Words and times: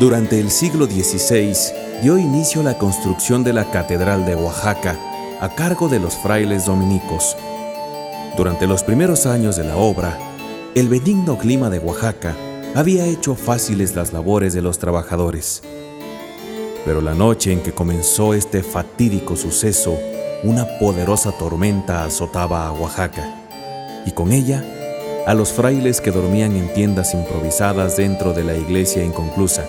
Durante 0.00 0.40
el 0.40 0.50
siglo 0.50 0.86
XVI 0.86 1.54
dio 2.02 2.18
inicio 2.18 2.64
la 2.64 2.76
construcción 2.76 3.44
de 3.44 3.52
la 3.52 3.70
Catedral 3.70 4.26
de 4.26 4.34
Oaxaca 4.34 4.98
a 5.40 5.54
cargo 5.54 5.88
de 5.88 6.00
los 6.00 6.16
frailes 6.16 6.66
dominicos. 6.66 7.36
Durante 8.36 8.66
los 8.66 8.82
primeros 8.82 9.24
años 9.24 9.54
de 9.54 9.62
la 9.62 9.76
obra, 9.76 10.18
el 10.74 10.88
benigno 10.88 11.38
clima 11.38 11.70
de 11.70 11.78
Oaxaca 11.78 12.34
había 12.74 13.06
hecho 13.06 13.36
fáciles 13.36 13.94
las 13.94 14.12
labores 14.12 14.52
de 14.52 14.62
los 14.62 14.80
trabajadores. 14.80 15.62
Pero 16.84 17.00
la 17.00 17.14
noche 17.14 17.52
en 17.52 17.60
que 17.60 17.70
comenzó 17.70 18.34
este 18.34 18.64
fatídico 18.64 19.36
suceso, 19.36 19.96
una 20.42 20.66
poderosa 20.80 21.30
tormenta 21.30 22.04
azotaba 22.04 22.66
a 22.66 22.72
Oaxaca, 22.72 23.32
y 24.04 24.10
con 24.10 24.32
ella 24.32 24.64
a 25.24 25.34
los 25.34 25.52
frailes 25.52 26.00
que 26.00 26.10
dormían 26.10 26.56
en 26.56 26.74
tiendas 26.74 27.14
improvisadas 27.14 27.96
dentro 27.96 28.32
de 28.32 28.42
la 28.42 28.56
iglesia 28.56 29.04
inconclusa. 29.04 29.64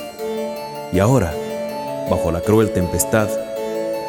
Y 0.92 1.00
ahora, 1.00 1.34
bajo 2.10 2.32
la 2.32 2.42
cruel 2.42 2.72
tempestad, 2.72 3.28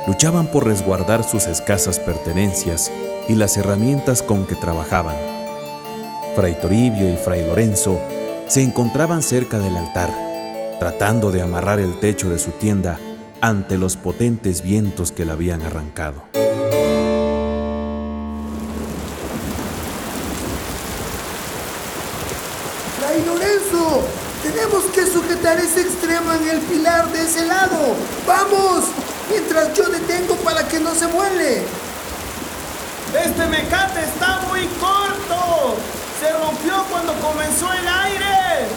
luchaban 0.07 0.47
por 0.47 0.67
resguardar 0.67 1.25
sus 1.25 1.47
escasas 1.47 1.99
pertenencias 1.99 2.93
y 3.29 3.35
las 3.35 3.57
herramientas 3.57 4.23
con 4.23 4.47
que 4.47 4.55
trabajaban. 4.55 5.17
Fray 6.37 6.55
Toribio 6.61 7.13
y 7.13 7.17
Fray 7.17 7.47
Lorenzo 7.47 7.99
se 8.47 8.63
encontraban 8.63 9.23
cerca 9.23 9.59
del 9.59 9.77
altar, 9.77 10.11
tratando 10.79 11.33
de 11.33 11.43
amarrar 11.43 11.81
el 11.81 11.99
techo 11.99 12.29
de 12.29 12.39
su 12.39 12.53
tienda 12.53 12.99
ante 13.41 13.79
los 13.79 13.97
potentes 13.97 14.63
vientos 14.63 15.13
que 15.13 15.25
la 15.25 15.33
habían 15.33 15.63
arrancado. 15.63 16.23
En 26.33 26.49
el 26.49 26.61
pilar 26.61 27.09
de 27.13 27.23
ese 27.23 27.47
lado. 27.47 27.95
¡Vamos! 28.27 28.85
Mientras 29.31 29.75
yo 29.75 29.85
detengo 29.85 30.37
para 30.37 30.67
que 30.69 30.79
no 30.81 30.95
se 30.95 31.07
muele. 31.07 31.63
Este 33.25 33.47
mecate 33.47 34.05
está 34.05 34.41
muy 34.49 34.67
corto. 34.81 35.77
Se 36.21 36.33
rompió 36.33 36.85
cuando 36.91 37.13
comenzó 37.21 37.73
el 37.73 37.87
aire. 37.87 38.69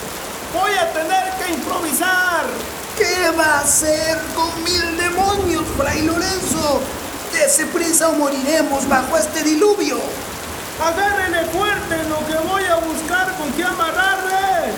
Voy 0.52 0.72
a 0.74 0.92
tener 0.92 1.32
que 1.38 1.52
improvisar. 1.54 2.44
¿Qué 2.96 3.30
va 3.38 3.58
a 3.58 3.60
hacer 3.60 4.18
con 4.34 4.62
mil 4.64 4.96
demonios, 4.96 5.64
Fray 5.76 6.02
Lorenzo? 6.02 6.80
Dese 7.32 7.66
prisa 7.66 8.08
o 8.08 8.12
moriremos 8.12 8.88
bajo 8.88 9.16
este 9.16 9.42
diluvio. 9.42 9.98
Agárrenle 10.84 11.44
fuerte 11.46 11.94
en 11.94 12.08
lo 12.08 12.26
que 12.26 12.36
voy 12.48 12.64
a 12.64 12.76
buscar 12.76 13.32
con 13.36 13.52
qué 13.52 13.64
amarrarle. 13.64 14.72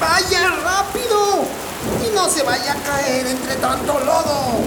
¡Vaya 0.00 0.50
rápido! 0.64 1.61
No 2.14 2.28
se 2.28 2.42
vaya 2.42 2.72
a 2.72 2.76
caer 2.76 3.26
entre 3.26 3.54
tanto 3.56 3.98
lodo. 4.00 4.60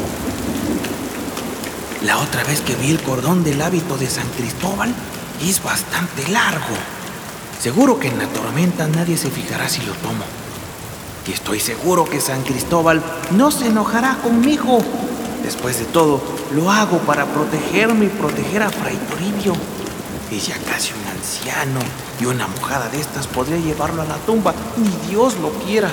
La 2.03 2.17
otra 2.17 2.43
vez 2.43 2.61
que 2.61 2.75
vi 2.75 2.91
el 2.91 3.01
cordón 3.01 3.43
del 3.43 3.61
hábito 3.61 3.97
de 3.97 4.07
San 4.07 4.27
Cristóbal 4.29 4.93
es 5.41 5.63
bastante 5.63 6.27
largo. 6.29 6.75
Seguro 7.61 7.99
que 7.99 8.07
en 8.07 8.17
la 8.17 8.27
tormenta 8.27 8.87
nadie 8.87 9.17
se 9.17 9.29
fijará 9.29 9.69
si 9.69 9.81
lo 9.83 9.93
tomo. 9.93 10.23
Y 11.27 11.33
estoy 11.33 11.59
seguro 11.59 12.05
que 12.05 12.21
San 12.21 12.43
Cristóbal 12.43 13.01
no 13.31 13.51
se 13.51 13.67
enojará 13.67 14.17
conmigo. 14.17 14.79
Después 15.43 15.79
de 15.79 15.85
todo, 15.85 16.21
lo 16.51 16.71
hago 16.71 16.97
para 16.99 17.25
protegerme 17.25 18.05
y 18.05 18.09
proteger 18.09 18.63
a 18.63 18.69
Fray 18.69 18.97
Toribio. 19.09 19.53
Es 20.31 20.47
ya 20.47 20.57
casi 20.69 20.93
un 20.93 21.07
anciano 21.07 21.79
y 22.19 22.25
una 22.25 22.47
mojada 22.47 22.89
de 22.89 22.99
estas 22.99 23.27
podría 23.27 23.57
llevarlo 23.57 24.01
a 24.01 24.05
la 24.05 24.17
tumba, 24.17 24.53
ni 24.77 25.09
Dios 25.09 25.35
lo 25.39 25.49
quiera. 25.65 25.91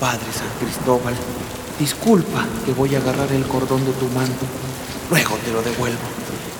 Padre 0.00 0.32
San 0.32 0.48
Cristóbal, 0.58 1.14
disculpa 1.78 2.46
que 2.64 2.72
voy 2.72 2.94
a 2.94 2.98
agarrar 3.00 3.30
el 3.32 3.46
cordón 3.46 3.84
de 3.84 3.92
tu 3.92 4.06
manto. 4.06 4.46
Luego 5.10 5.36
te 5.44 5.52
lo 5.52 5.60
devuelvo. 5.60 5.98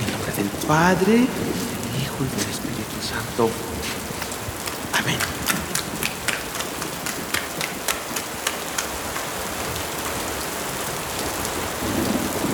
En 0.05 0.13
nombre 0.13 0.31
del 0.37 0.49
Padre, 0.69 1.13
del 1.13 2.03
Hijo 2.03 2.17
y 2.21 2.39
del 2.39 2.51
Espíritu 2.51 3.01
Santo. 3.01 3.49
Amén. 4.93 5.17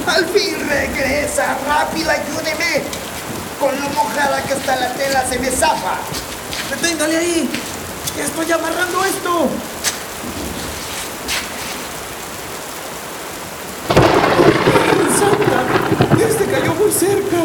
Al 0.07 0.25
fin 0.27 0.55
regresa, 0.69 1.59
rápido, 1.67 2.11
ayúdeme. 2.11 2.85
Con 3.59 3.75
lo 3.81 3.89
mojada 3.89 4.41
que 4.45 4.53
está 4.53 4.77
la 4.77 4.95
tela 4.95 5.29
se 5.29 5.37
me 5.41 5.51
zafa. 5.51 5.99
Deténgale 6.71 7.17
ahí. 7.17 7.51
Estoy 8.17 8.53
amarrando 8.53 9.05
esto. 9.05 9.49
Este 16.19 16.45
cayó 16.47 16.75
muy 16.75 16.91
cerca. 16.91 17.39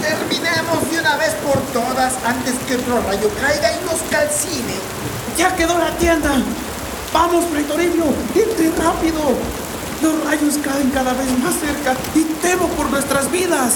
Terminemos 0.00 0.90
de 0.90 1.00
una 1.00 1.16
vez 1.16 1.30
por 1.44 1.58
todas 1.72 2.14
antes 2.26 2.54
que 2.66 2.76
otro 2.76 3.00
rayo 3.06 3.30
caiga 3.40 3.70
y 3.72 3.84
nos 3.84 4.00
calcine. 4.10 4.74
¡Ya 5.36 5.54
quedó 5.54 5.78
la 5.78 5.96
tienda! 5.96 6.30
¡Vamos, 7.12 7.44
Fray 7.50 7.64
Toribio! 7.64 8.04
¡Entre 8.34 8.70
rápido! 8.82 9.20
Los 10.02 10.24
rayos 10.24 10.58
caen 10.64 10.90
cada 10.90 11.12
vez 11.12 11.38
más 11.38 11.54
cerca 11.54 11.94
y 12.14 12.24
temo 12.42 12.66
por 12.68 12.90
nuestras 12.90 13.30
vidas. 13.30 13.74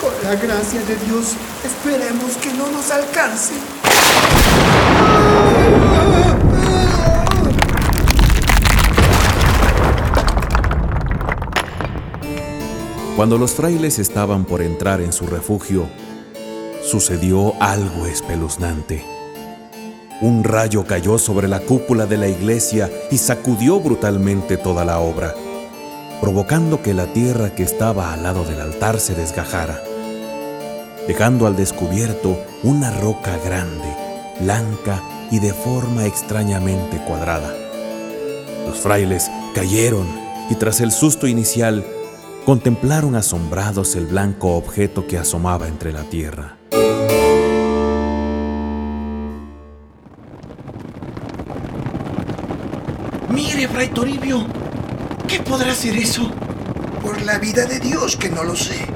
Con 0.00 0.12
la 0.22 0.36
gracia 0.36 0.80
de 0.80 0.96
Dios, 1.06 1.34
esperemos 1.64 2.36
que 2.42 2.52
no 2.54 2.70
nos 2.70 2.90
alcance. 2.90 3.52
Cuando 13.16 13.38
los 13.38 13.52
frailes 13.52 14.00
estaban 14.00 14.44
por 14.44 14.60
entrar 14.60 15.00
en 15.00 15.12
su 15.12 15.26
refugio, 15.26 15.86
sucedió 16.82 17.54
algo 17.60 18.06
espeluznante. 18.06 19.04
Un 20.20 20.42
rayo 20.42 20.84
cayó 20.84 21.16
sobre 21.18 21.46
la 21.46 21.60
cúpula 21.60 22.06
de 22.06 22.16
la 22.16 22.26
iglesia 22.26 22.90
y 23.12 23.18
sacudió 23.18 23.78
brutalmente 23.78 24.56
toda 24.56 24.84
la 24.84 24.98
obra, 24.98 25.32
provocando 26.20 26.82
que 26.82 26.92
la 26.92 27.06
tierra 27.12 27.54
que 27.54 27.62
estaba 27.62 28.12
al 28.12 28.24
lado 28.24 28.44
del 28.44 28.60
altar 28.60 28.98
se 28.98 29.14
desgajara, 29.14 29.80
dejando 31.06 31.46
al 31.46 31.54
descubierto 31.54 32.36
una 32.64 32.90
roca 32.98 33.38
grande, 33.44 33.96
blanca 34.40 35.00
y 35.30 35.38
de 35.38 35.52
forma 35.52 36.04
extrañamente 36.06 36.96
cuadrada. 37.06 37.54
Los 38.66 38.78
frailes 38.78 39.30
cayeron 39.54 40.08
y 40.50 40.56
tras 40.56 40.80
el 40.80 40.90
susto 40.90 41.28
inicial 41.28 41.84
contemplaron 42.44 43.16
asombrados 43.16 43.96
el 43.96 44.06
blanco 44.06 44.56
objeto 44.56 45.06
que 45.06 45.16
asomaba 45.18 45.66
entre 45.66 45.92
la 45.92 46.02
tierra. 46.02 46.58
Mire, 53.30 53.66
Fray 53.68 53.88
Toribio, 53.88 54.46
¿qué 55.26 55.40
podrá 55.40 55.74
ser 55.74 55.96
eso? 55.96 56.30
Por 57.02 57.22
la 57.22 57.38
vida 57.38 57.64
de 57.64 57.80
Dios 57.80 58.16
que 58.16 58.28
no 58.28 58.44
lo 58.44 58.54
sé. 58.54 58.86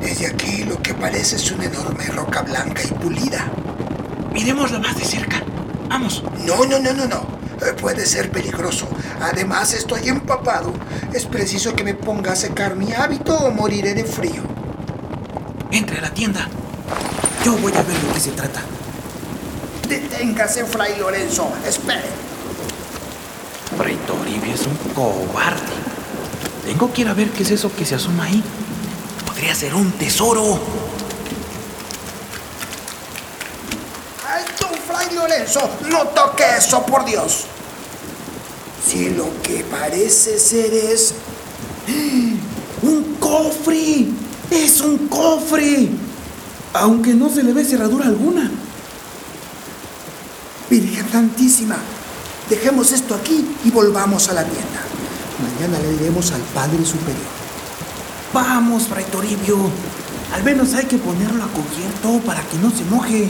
Desde 0.00 0.26
aquí 0.26 0.64
lo 0.64 0.82
que 0.82 0.94
parece 0.94 1.36
es 1.36 1.50
una 1.52 1.66
enorme 1.66 2.04
roca 2.06 2.42
blanca 2.42 2.82
y 2.82 2.92
pulida. 2.94 3.46
Miremosla 4.32 4.80
más 4.80 4.96
de 4.96 5.04
cerca. 5.04 5.42
Vamos. 5.88 6.24
No, 6.46 6.64
no, 6.64 6.80
no, 6.80 6.92
no, 6.92 7.06
no. 7.06 7.39
Puede 7.80 8.06
ser 8.06 8.30
peligroso. 8.30 8.88
Además 9.20 9.72
estoy 9.74 10.08
empapado. 10.08 10.72
Es 11.12 11.26
preciso 11.26 11.74
que 11.74 11.84
me 11.84 11.94
ponga 11.94 12.32
a 12.32 12.36
secar 12.36 12.76
mi 12.76 12.92
hábito 12.92 13.36
o 13.36 13.50
moriré 13.50 13.94
de 13.94 14.04
frío. 14.04 14.42
Entre 15.70 15.98
a 15.98 16.02
la 16.02 16.10
tienda. 16.10 16.48
Yo 17.44 17.56
voy 17.56 17.72
a 17.72 17.82
ver 17.82 17.96
de 17.96 18.12
qué 18.14 18.20
se 18.20 18.30
trata. 18.32 18.60
Deténgase, 19.88 20.64
Fray 20.64 20.98
Lorenzo. 20.98 21.52
Espere. 21.66 22.04
Fray 23.76 23.96
Toribio 24.06 24.54
es 24.54 24.66
un 24.66 24.76
cobarde. 24.94 25.60
Tengo 26.64 26.92
que 26.92 27.02
ir 27.02 27.08
a 27.08 27.14
ver 27.14 27.30
qué 27.30 27.42
es 27.42 27.50
eso 27.50 27.74
que 27.74 27.84
se 27.84 27.94
asoma 27.94 28.24
ahí. 28.24 28.42
Podría 29.26 29.54
ser 29.54 29.74
un 29.74 29.90
tesoro. 29.92 30.60
¡Alto, 34.28 34.68
Fray 34.86 35.14
Lorenzo! 35.14 35.70
¡No 35.88 36.08
toque 36.08 36.44
eso, 36.58 36.84
por 36.84 37.04
Dios! 37.04 37.46
Si 38.90 39.10
lo 39.10 39.28
que 39.42 39.62
parece 39.70 40.38
ser 40.40 40.74
es... 40.74 41.14
¡Un 42.82 43.16
cofre! 43.20 44.08
¡Es 44.50 44.80
un 44.80 45.06
cofre! 45.06 45.88
Aunque 46.72 47.14
no 47.14 47.28
se 47.28 47.44
le 47.44 47.52
ve 47.52 47.64
cerradura 47.64 48.06
alguna. 48.06 48.50
Virgen 50.68 51.08
Santísima, 51.12 51.76
dejemos 52.48 52.90
esto 52.90 53.14
aquí 53.14 53.46
y 53.64 53.70
volvamos 53.70 54.28
a 54.28 54.34
la 54.34 54.42
tienda. 54.42 54.82
Mañana 55.40 55.78
le 55.78 55.92
diremos 55.98 56.32
al 56.32 56.40
Padre 56.40 56.84
Superior. 56.84 57.30
Vamos, 58.32 58.88
Fray 58.88 59.04
Toribio. 59.04 59.70
Al 60.34 60.42
menos 60.42 60.74
hay 60.74 60.86
que 60.86 60.98
ponerlo 60.98 61.44
a 61.44 61.48
cubierto 61.48 62.26
para 62.26 62.42
que 62.42 62.58
no 62.58 62.70
se 62.70 62.84
moje. 62.84 63.28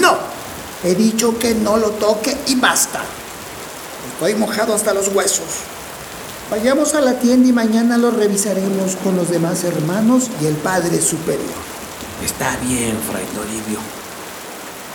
No, 0.00 0.18
He 0.84 0.94
dicho 0.94 1.38
que 1.38 1.54
no 1.54 1.78
lo 1.78 1.92
toque 1.92 2.36
y 2.46 2.56
basta. 2.56 3.00
Estoy 4.12 4.34
mojado 4.34 4.74
hasta 4.74 4.94
los 4.94 5.08
huesos. 5.08 5.46
Vayamos 6.50 6.94
a 6.94 7.00
la 7.00 7.18
tienda 7.18 7.48
y 7.48 7.52
mañana 7.52 7.96
lo 7.96 8.10
revisaremos 8.10 8.96
con 9.02 9.16
los 9.16 9.30
demás 9.30 9.64
hermanos 9.64 10.30
y 10.40 10.46
el 10.46 10.54
Padre 10.54 11.00
Superior. 11.00 11.44
Está 12.24 12.56
bien, 12.58 12.96
Fray 13.10 13.24
Toribio. 13.26 13.78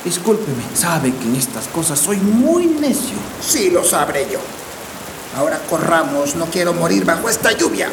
Discúlpeme, 0.06 0.64
sabe 0.74 1.14
que 1.14 1.26
en 1.26 1.36
estas 1.36 1.68
cosas 1.68 2.00
soy 2.00 2.18
muy 2.18 2.66
necio. 2.66 3.18
Sí, 3.42 3.70
lo 3.70 3.84
sabré 3.84 4.28
yo. 4.32 4.40
Ahora 5.38 5.60
corramos, 5.70 6.36
no 6.36 6.46
quiero 6.46 6.74
morir 6.74 7.04
bajo 7.06 7.30
esta 7.30 7.52
lluvia. 7.52 7.90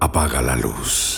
Apaga 0.00 0.42
la 0.42 0.56
luz. 0.56 1.17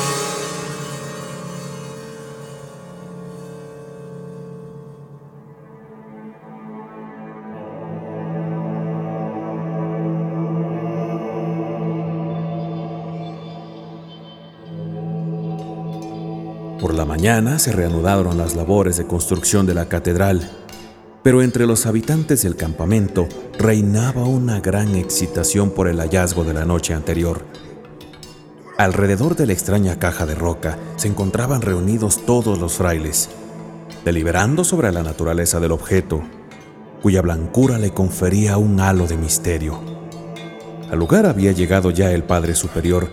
Por 16.81 16.95
la 16.95 17.05
mañana 17.05 17.59
se 17.59 17.71
reanudaron 17.71 18.39
las 18.39 18.55
labores 18.55 18.97
de 18.97 19.05
construcción 19.05 19.67
de 19.67 19.75
la 19.75 19.85
catedral, 19.85 20.49
pero 21.21 21.43
entre 21.43 21.67
los 21.67 21.85
habitantes 21.85 22.41
del 22.41 22.55
campamento 22.55 23.27
reinaba 23.59 24.23
una 24.23 24.61
gran 24.61 24.95
excitación 24.95 25.69
por 25.69 25.87
el 25.87 25.99
hallazgo 25.99 26.43
de 26.43 26.55
la 26.55 26.65
noche 26.65 26.95
anterior. 26.95 27.45
Alrededor 28.79 29.35
de 29.35 29.45
la 29.45 29.53
extraña 29.53 29.99
caja 29.99 30.25
de 30.25 30.33
roca 30.33 30.79
se 30.95 31.07
encontraban 31.07 31.61
reunidos 31.61 32.25
todos 32.25 32.57
los 32.57 32.73
frailes, 32.73 33.29
deliberando 34.03 34.63
sobre 34.63 34.91
la 34.91 35.03
naturaleza 35.03 35.59
del 35.59 35.73
objeto, 35.73 36.23
cuya 37.03 37.21
blancura 37.21 37.77
le 37.77 37.91
confería 37.91 38.57
un 38.57 38.79
halo 38.79 39.05
de 39.05 39.17
misterio. 39.17 39.79
Al 40.89 40.97
lugar 40.97 41.27
había 41.27 41.51
llegado 41.51 41.91
ya 41.91 42.11
el 42.11 42.23
Padre 42.23 42.55
Superior, 42.55 43.11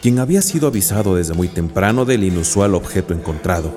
quien 0.00 0.20
había 0.20 0.42
sido 0.42 0.68
avisado 0.68 1.16
desde 1.16 1.34
muy 1.34 1.48
temprano 1.48 2.04
del 2.04 2.22
inusual 2.22 2.74
objeto 2.74 3.14
encontrado, 3.14 3.72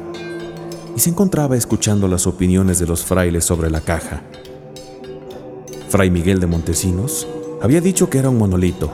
y 0.95 0.99
se 0.99 1.09
encontraba 1.09 1.57
escuchando 1.57 2.07
las 2.07 2.27
opiniones 2.27 2.79
de 2.79 2.85
los 2.85 3.03
frailes 3.03 3.43
sobre 3.43 3.71
la 3.71 3.81
caja. 3.81 4.21
Fray 5.89 6.11
Miguel 6.11 6.39
de 6.39 6.47
Montesinos 6.47 7.27
había 7.61 7.81
dicho 7.81 8.09
que 8.09 8.19
era 8.19 8.29
un 8.29 8.37
monolito, 8.37 8.91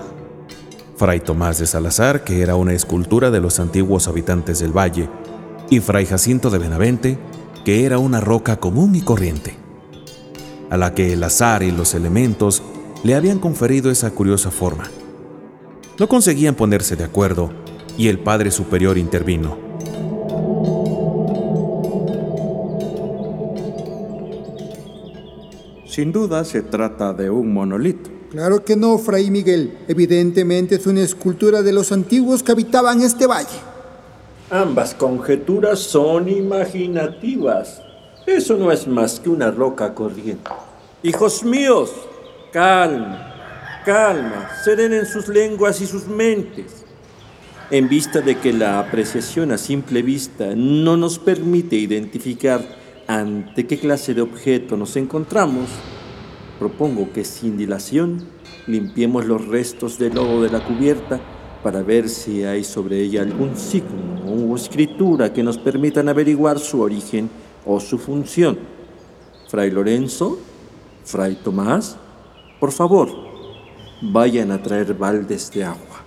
Fray 0.95 1.19
Tomás 1.19 1.59
de 1.59 1.67
Salazar 1.67 2.23
que 2.23 2.41
era 2.41 2.55
una 2.55 2.73
escultura 2.73 3.29
de 3.29 3.41
los 3.41 3.59
antiguos 3.59 4.07
habitantes 4.07 4.59
del 4.59 4.75
valle, 4.75 5.09
y 5.69 5.79
Fray 5.81 6.05
Jacinto 6.05 6.49
de 6.49 6.59
Benavente 6.59 7.19
que 7.65 7.85
era 7.85 7.99
una 7.99 8.21
roca 8.21 8.57
común 8.61 8.95
y 8.95 9.01
corriente, 9.01 9.53
a 10.69 10.77
la 10.77 10.93
que 10.93 11.11
el 11.11 11.23
azar 11.23 11.61
y 11.63 11.71
los 11.71 11.93
elementos 11.93 12.63
le 13.03 13.15
habían 13.15 13.39
conferido 13.39 13.91
esa 13.91 14.11
curiosa 14.11 14.49
forma. 14.49 14.89
No 15.99 16.07
conseguían 16.07 16.53
ponerse 16.53 16.95
de 16.95 17.03
acuerdo 17.03 17.49
y 17.97 18.07
el 18.07 18.19
Padre 18.19 18.51
Superior 18.51 18.99
intervino. 18.99 19.57
Sin 25.87 26.11
duda 26.11 26.45
se 26.45 26.61
trata 26.61 27.13
de 27.13 27.31
un 27.31 27.51
monolito. 27.51 28.11
Claro 28.29 28.63
que 28.63 28.75
no, 28.75 28.99
Fray 28.99 29.31
Miguel. 29.31 29.79
Evidentemente 29.87 30.75
es 30.75 30.85
una 30.85 31.01
escultura 31.01 31.63
de 31.63 31.73
los 31.73 31.91
antiguos 31.91 32.43
que 32.43 32.51
habitaban 32.51 33.01
este 33.01 33.25
valle. 33.25 33.57
Ambas 34.51 34.93
conjeturas 34.93 35.79
son 35.79 36.29
imaginativas. 36.29 37.81
Eso 38.27 38.55
no 38.57 38.71
es 38.71 38.85
más 38.85 39.19
que 39.19 39.29
una 39.29 39.49
roca 39.49 39.95
corriente. 39.95 40.51
Hijos 41.01 41.43
míos, 41.43 41.91
calma, 42.51 43.26
calma, 43.87 44.49
serenen 44.65 45.05
sus 45.05 45.29
lenguas 45.29 45.79
y 45.79 45.85
sus 45.85 46.07
mentes. 46.07 46.83
En 47.71 47.87
vista 47.87 48.19
de 48.19 48.37
que 48.37 48.51
la 48.51 48.79
apreciación 48.79 49.53
a 49.53 49.57
simple 49.57 50.01
vista 50.01 50.55
no 50.57 50.97
nos 50.97 51.19
permite 51.19 51.77
identificar 51.77 52.59
ante 53.07 53.65
qué 53.65 53.79
clase 53.79 54.13
de 54.13 54.21
objeto 54.21 54.75
nos 54.75 54.97
encontramos, 54.97 55.69
propongo 56.59 57.13
que 57.13 57.23
sin 57.23 57.55
dilación 57.55 58.27
limpiemos 58.67 59.25
los 59.25 59.47
restos 59.47 59.97
de 59.97 60.09
lodo 60.09 60.41
de 60.41 60.49
la 60.49 60.65
cubierta 60.65 61.21
para 61.63 61.81
ver 61.81 62.09
si 62.09 62.43
hay 62.43 62.65
sobre 62.65 62.99
ella 62.99 63.21
algún 63.21 63.55
signo 63.55 64.21
o 64.25 64.53
escritura 64.57 65.31
que 65.31 65.43
nos 65.43 65.57
permitan 65.57 66.09
averiguar 66.09 66.59
su 66.59 66.81
origen 66.81 67.29
o 67.65 67.79
su 67.79 67.97
función. 67.97 68.59
Fray 69.47 69.71
Lorenzo, 69.71 70.39
Fray 71.05 71.35
Tomás, 71.35 71.95
por 72.59 72.73
favor, 72.73 73.26
vayan 74.01 74.51
a 74.51 74.61
traer 74.61 74.93
baldes 74.93 75.51
de 75.51 75.63
agua. 75.63 76.03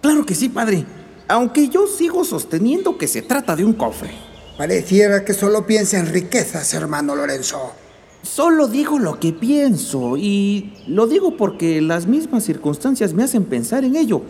Claro 0.00 0.24
que 0.24 0.34
sí, 0.34 0.48
padre. 0.48 0.84
Aunque 1.28 1.68
yo 1.68 1.86
sigo 1.86 2.24
sosteniendo 2.24 2.96
que 2.96 3.08
se 3.08 3.22
trata 3.22 3.56
de 3.56 3.64
un 3.64 3.72
cofre. 3.72 4.10
Pareciera 4.56 5.24
que 5.24 5.34
solo 5.34 5.66
piensa 5.66 5.98
en 5.98 6.06
riquezas, 6.06 6.72
hermano 6.72 7.14
Lorenzo. 7.14 7.72
Solo 8.22 8.68
digo 8.68 8.98
lo 8.98 9.20
que 9.20 9.32
pienso 9.32 10.16
y 10.16 10.72
lo 10.86 11.06
digo 11.06 11.36
porque 11.36 11.80
las 11.80 12.06
mismas 12.06 12.44
circunstancias 12.44 13.12
me 13.12 13.22
hacen 13.22 13.44
pensar 13.44 13.84
en 13.84 13.96
ello. 13.96 14.22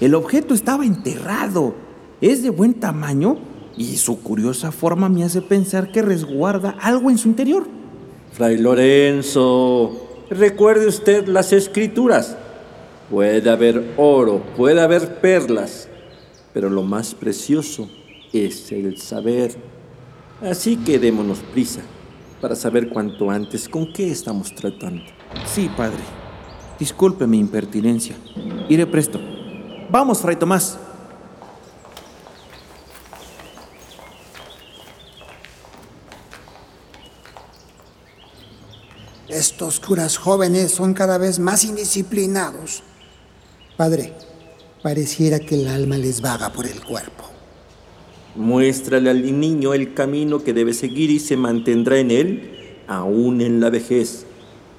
El 0.00 0.14
objeto 0.14 0.52
estaba 0.52 0.84
enterrado, 0.84 1.74
es 2.20 2.42
de 2.42 2.50
buen 2.50 2.74
tamaño 2.74 3.38
y 3.76 3.96
su 3.96 4.20
curiosa 4.20 4.72
forma 4.72 5.08
me 5.08 5.24
hace 5.24 5.40
pensar 5.40 5.92
que 5.92 6.02
resguarda 6.02 6.76
algo 6.80 7.10
en 7.10 7.18
su 7.18 7.28
interior. 7.28 7.66
Fray 8.32 8.58
Lorenzo, 8.58 10.24
recuerde 10.28 10.86
usted 10.86 11.26
las 11.28 11.52
escrituras. 11.52 12.36
Puede 13.10 13.48
haber 13.48 13.94
oro, 13.96 14.42
puede 14.56 14.80
haber 14.82 15.20
perlas, 15.20 15.88
pero 16.52 16.68
lo 16.68 16.82
más 16.82 17.14
precioso 17.14 17.88
es 18.32 18.70
el 18.70 18.98
saber. 18.98 19.56
Así 20.42 20.76
que 20.76 20.98
démonos 20.98 21.38
prisa 21.38 21.80
para 22.40 22.54
saber 22.54 22.90
cuanto 22.90 23.30
antes 23.30 23.68
con 23.68 23.92
qué 23.92 24.10
estamos 24.10 24.54
tratando. 24.54 25.02
Sí, 25.46 25.70
padre. 25.74 25.98
Disculpe 26.78 27.26
mi 27.26 27.38
impertinencia. 27.38 28.14
Iré 28.68 28.86
presto. 28.86 29.18
Vamos, 29.90 30.20
Fray 30.20 30.36
Tomás. 30.36 30.78
Estos 39.28 39.80
curas 39.80 40.16
jóvenes 40.18 40.72
son 40.72 40.94
cada 40.94 41.18
vez 41.18 41.38
más 41.38 41.64
indisciplinados. 41.64 42.82
Padre, 43.78 44.12
pareciera 44.82 45.38
que 45.38 45.54
el 45.54 45.68
alma 45.68 45.96
les 45.98 46.20
vaga 46.20 46.52
por 46.52 46.66
el 46.66 46.84
cuerpo. 46.84 47.22
Muéstrale 48.34 49.08
al 49.08 49.38
niño 49.38 49.72
el 49.72 49.94
camino 49.94 50.42
que 50.42 50.52
debe 50.52 50.74
seguir 50.74 51.10
y 51.10 51.20
se 51.20 51.36
mantendrá 51.36 51.96
en 52.00 52.10
él 52.10 52.50
aún 52.88 53.40
en 53.40 53.60
la 53.60 53.70
vejez. 53.70 54.26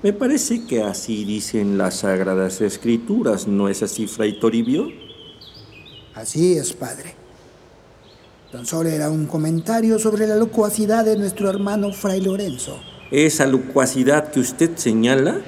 Me 0.04 0.12
parece 0.12 0.66
que 0.66 0.84
así 0.84 1.24
dicen 1.24 1.78
las 1.78 2.00
sagradas 2.00 2.60
escrituras, 2.60 3.48
¿no 3.48 3.70
es 3.70 3.84
así, 3.84 4.06
Fray 4.06 4.38
Toribio? 4.38 4.90
Así 6.14 6.58
es, 6.58 6.74
padre. 6.74 7.16
Tan 8.52 8.66
solo 8.66 8.90
era 8.90 9.10
un 9.10 9.28
comentario 9.28 9.98
sobre 9.98 10.28
la 10.28 10.36
locuacidad 10.36 11.06
de 11.06 11.18
nuestro 11.18 11.50
hermano 11.50 11.94
Fray 11.94 12.20
Lorenzo. 12.20 12.78
Esa 13.12 13.48
locuacidad 13.48 14.30
que 14.30 14.42
usted 14.42 14.72
señala, 14.76 15.40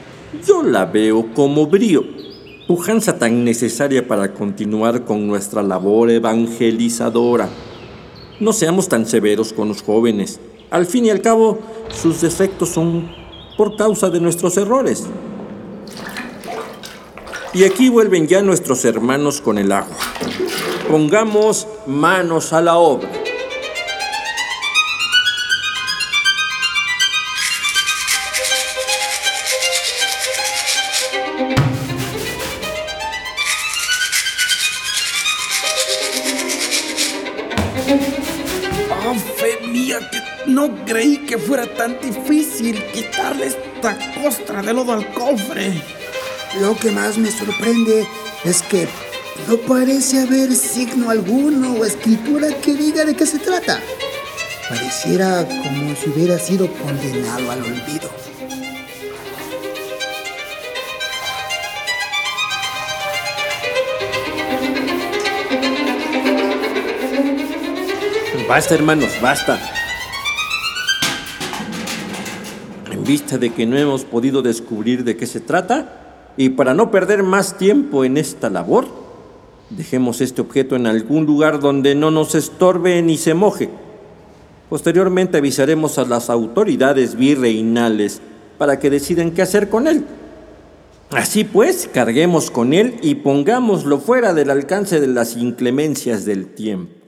yo 0.47 0.63
la 0.63 0.85
veo 0.85 1.33
como 1.33 1.67
brío, 1.67 2.30
tan 3.19 3.43
necesaria 3.43 4.07
para 4.07 4.33
continuar 4.33 5.03
con 5.05 5.27
nuestra 5.27 5.61
labor 5.61 6.09
evangelizadora. 6.09 7.49
No 8.39 8.53
seamos 8.53 8.87
tan 8.87 9.05
severos 9.05 9.53
con 9.53 9.67
los 9.67 9.81
jóvenes. 9.81 10.39
Al 10.69 10.85
fin 10.85 11.05
y 11.05 11.09
al 11.09 11.21
cabo, 11.21 11.59
sus 11.93 12.21
defectos 12.21 12.69
son 12.69 13.11
por 13.57 13.75
causa 13.75 14.09
de 14.09 14.19
nuestros 14.19 14.57
errores. 14.57 15.05
Y 17.53 17.65
aquí 17.65 17.89
vuelven 17.89 18.27
ya 18.27 18.41
nuestros 18.41 18.85
hermanos 18.85 19.41
con 19.41 19.57
el 19.57 19.71
agua. 19.71 19.95
Pongamos 20.89 21.67
manos 21.85 22.53
a 22.53 22.61
la 22.61 22.77
obra. 22.77 23.20
Tan 41.81 41.99
difícil 41.99 42.79
quitarle 42.93 43.47
esta 43.47 43.97
costra 44.21 44.61
de 44.61 44.71
lodo 44.71 44.93
al 44.93 45.11
cofre. 45.13 45.81
Lo 46.59 46.77
que 46.77 46.91
más 46.91 47.17
me 47.17 47.31
sorprende 47.31 48.05
es 48.43 48.61
que 48.61 48.87
no 49.47 49.57
parece 49.57 50.19
haber 50.19 50.55
signo 50.55 51.09
alguno 51.09 51.73
o 51.73 51.83
escritura 51.83 52.49
que 52.61 52.75
diga 52.75 53.03
de 53.03 53.15
qué 53.15 53.25
se 53.25 53.39
trata. 53.39 53.79
Pareciera 54.69 55.43
como 55.47 55.95
si 55.95 56.09
hubiera 56.11 56.37
sido 56.37 56.71
condenado 56.71 57.49
al 57.49 57.63
olvido. 57.63 58.11
Basta, 68.47 68.75
hermanos, 68.75 69.19
basta. 69.19 69.80
Vista 73.11 73.37
de 73.37 73.49
que 73.49 73.65
no 73.65 73.77
hemos 73.77 74.05
podido 74.05 74.41
descubrir 74.41 75.03
de 75.03 75.17
qué 75.17 75.27
se 75.27 75.41
trata, 75.41 76.33
y 76.37 76.49
para 76.49 76.73
no 76.73 76.91
perder 76.91 77.23
más 77.23 77.57
tiempo 77.57 78.05
en 78.05 78.15
esta 78.15 78.49
labor, 78.49 78.87
dejemos 79.69 80.21
este 80.21 80.39
objeto 80.39 80.77
en 80.77 80.87
algún 80.87 81.25
lugar 81.25 81.59
donde 81.59 81.93
no 81.93 82.09
nos 82.09 82.35
estorbe 82.35 83.01
ni 83.01 83.17
se 83.17 83.33
moje. 83.33 83.69
Posteriormente 84.69 85.39
avisaremos 85.39 85.97
a 85.97 86.05
las 86.05 86.29
autoridades 86.29 87.15
virreinales 87.15 88.21
para 88.57 88.79
que 88.79 88.89
decidan 88.89 89.31
qué 89.31 89.41
hacer 89.41 89.67
con 89.67 89.87
él. 89.87 90.05
Así 91.09 91.43
pues, 91.43 91.89
carguemos 91.91 92.49
con 92.49 92.73
él 92.73 92.95
y 93.01 93.15
pongámoslo 93.15 93.99
fuera 93.99 94.33
del 94.33 94.51
alcance 94.51 95.01
de 95.01 95.07
las 95.07 95.35
inclemencias 95.35 96.23
del 96.23 96.47
tiempo. 96.47 97.00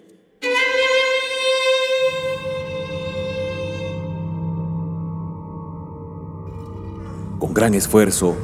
Gran 7.53 7.75
esfuerzo, 7.75 8.35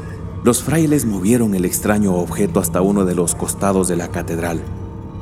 los 0.44 0.62
frailes 0.62 1.06
movieron 1.06 1.56
el 1.56 1.66
extraño 1.66 2.14
objeto 2.14 2.60
hasta 2.60 2.82
uno 2.82 3.06
de 3.06 3.16
los 3.16 3.34
costados 3.34 3.88
de 3.88 3.96
la 3.96 4.10
catedral, 4.10 4.62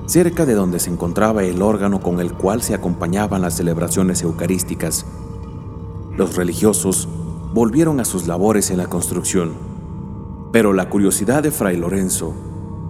cerca 0.07 0.45
de 0.45 0.55
donde 0.55 0.79
se 0.79 0.89
encontraba 0.89 1.45
el 1.45 1.61
órgano 1.61 2.01
con 2.01 2.19
el 2.19 2.33
cual 2.33 2.61
se 2.61 2.73
acompañaban 2.73 3.41
las 3.41 3.55
celebraciones 3.55 4.23
eucarísticas. 4.23 5.05
Los 6.17 6.35
religiosos 6.35 7.07
volvieron 7.53 8.01
a 8.01 8.05
sus 8.05 8.27
labores 8.27 8.71
en 8.71 8.77
la 8.79 8.87
construcción, 8.87 9.53
pero 10.51 10.73
la 10.73 10.89
curiosidad 10.89 11.41
de 11.41 11.51
Fray 11.51 11.77
Lorenzo 11.77 12.33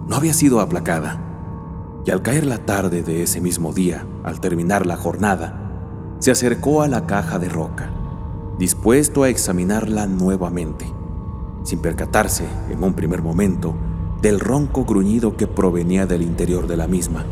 no 0.08 0.16
había 0.16 0.34
sido 0.34 0.58
aplacada, 0.58 2.02
y 2.04 2.10
al 2.10 2.22
caer 2.22 2.44
la 2.44 2.66
tarde 2.66 3.04
de 3.04 3.22
ese 3.22 3.40
mismo 3.40 3.72
día, 3.72 4.04
al 4.24 4.40
terminar 4.40 4.84
la 4.84 4.96
jornada, 4.96 6.16
se 6.18 6.32
acercó 6.32 6.82
a 6.82 6.88
la 6.88 7.06
caja 7.06 7.38
de 7.38 7.48
roca 7.48 7.92
dispuesto 8.58 9.22
a 9.22 9.28
examinarla 9.28 10.06
nuevamente, 10.06 10.84
sin 11.62 11.78
percatarse, 11.78 12.44
en 12.70 12.82
un 12.82 12.94
primer 12.94 13.22
momento, 13.22 13.74
del 14.20 14.40
ronco 14.40 14.84
gruñido 14.84 15.36
que 15.36 15.46
provenía 15.46 16.06
del 16.06 16.22
interior 16.22 16.66
de 16.66 16.76
la 16.76 16.88
misma, 16.88 17.24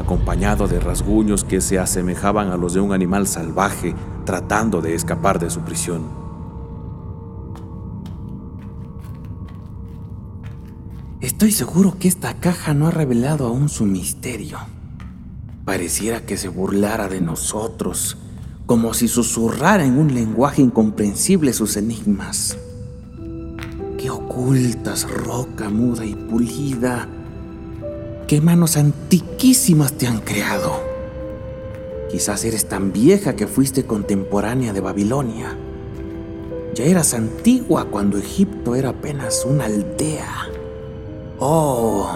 acompañado 0.00 0.66
de 0.66 0.80
rasguños 0.80 1.44
que 1.44 1.60
se 1.60 1.78
asemejaban 1.78 2.50
a 2.50 2.56
los 2.56 2.74
de 2.74 2.80
un 2.80 2.92
animal 2.92 3.28
salvaje 3.28 3.94
tratando 4.24 4.80
de 4.80 4.94
escapar 4.94 5.38
de 5.38 5.50
su 5.50 5.60
prisión. 5.60 6.02
Estoy 11.20 11.52
seguro 11.52 11.96
que 11.98 12.08
esta 12.08 12.34
caja 12.34 12.74
no 12.74 12.88
ha 12.88 12.90
revelado 12.90 13.46
aún 13.46 13.68
su 13.68 13.84
misterio. 13.86 14.58
Pareciera 15.64 16.24
que 16.26 16.36
se 16.36 16.48
burlara 16.48 17.08
de 17.08 17.20
nosotros 17.20 18.16
como 18.68 18.92
si 18.92 19.08
susurrara 19.08 19.86
en 19.86 19.98
un 19.98 20.14
lenguaje 20.14 20.60
incomprensible 20.60 21.54
sus 21.54 21.78
enigmas. 21.78 22.58
Qué 23.96 24.10
ocultas, 24.10 25.10
roca 25.10 25.70
muda 25.70 26.04
y 26.04 26.14
pulida. 26.14 27.08
Qué 28.26 28.42
manos 28.42 28.76
antiquísimas 28.76 29.94
te 29.94 30.06
han 30.06 30.20
creado. 30.20 30.82
Quizás 32.10 32.44
eres 32.44 32.68
tan 32.68 32.92
vieja 32.92 33.36
que 33.36 33.46
fuiste 33.46 33.86
contemporánea 33.86 34.74
de 34.74 34.80
Babilonia. 34.82 35.56
Ya 36.74 36.84
eras 36.84 37.14
antigua 37.14 37.86
cuando 37.86 38.18
Egipto 38.18 38.74
era 38.74 38.90
apenas 38.90 39.46
una 39.46 39.64
aldea. 39.64 40.46
Oh, 41.38 42.06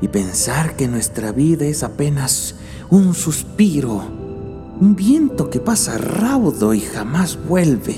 y 0.00 0.08
pensar 0.08 0.74
que 0.74 0.88
nuestra 0.88 1.30
vida 1.30 1.64
es 1.64 1.84
apenas 1.84 2.56
un 2.90 3.14
suspiro 3.14 4.19
un 4.80 4.96
viento 4.96 5.50
que 5.50 5.60
pasa 5.60 5.98
raudo 5.98 6.72
y 6.72 6.80
jamás 6.80 7.38
vuelve. 7.46 7.96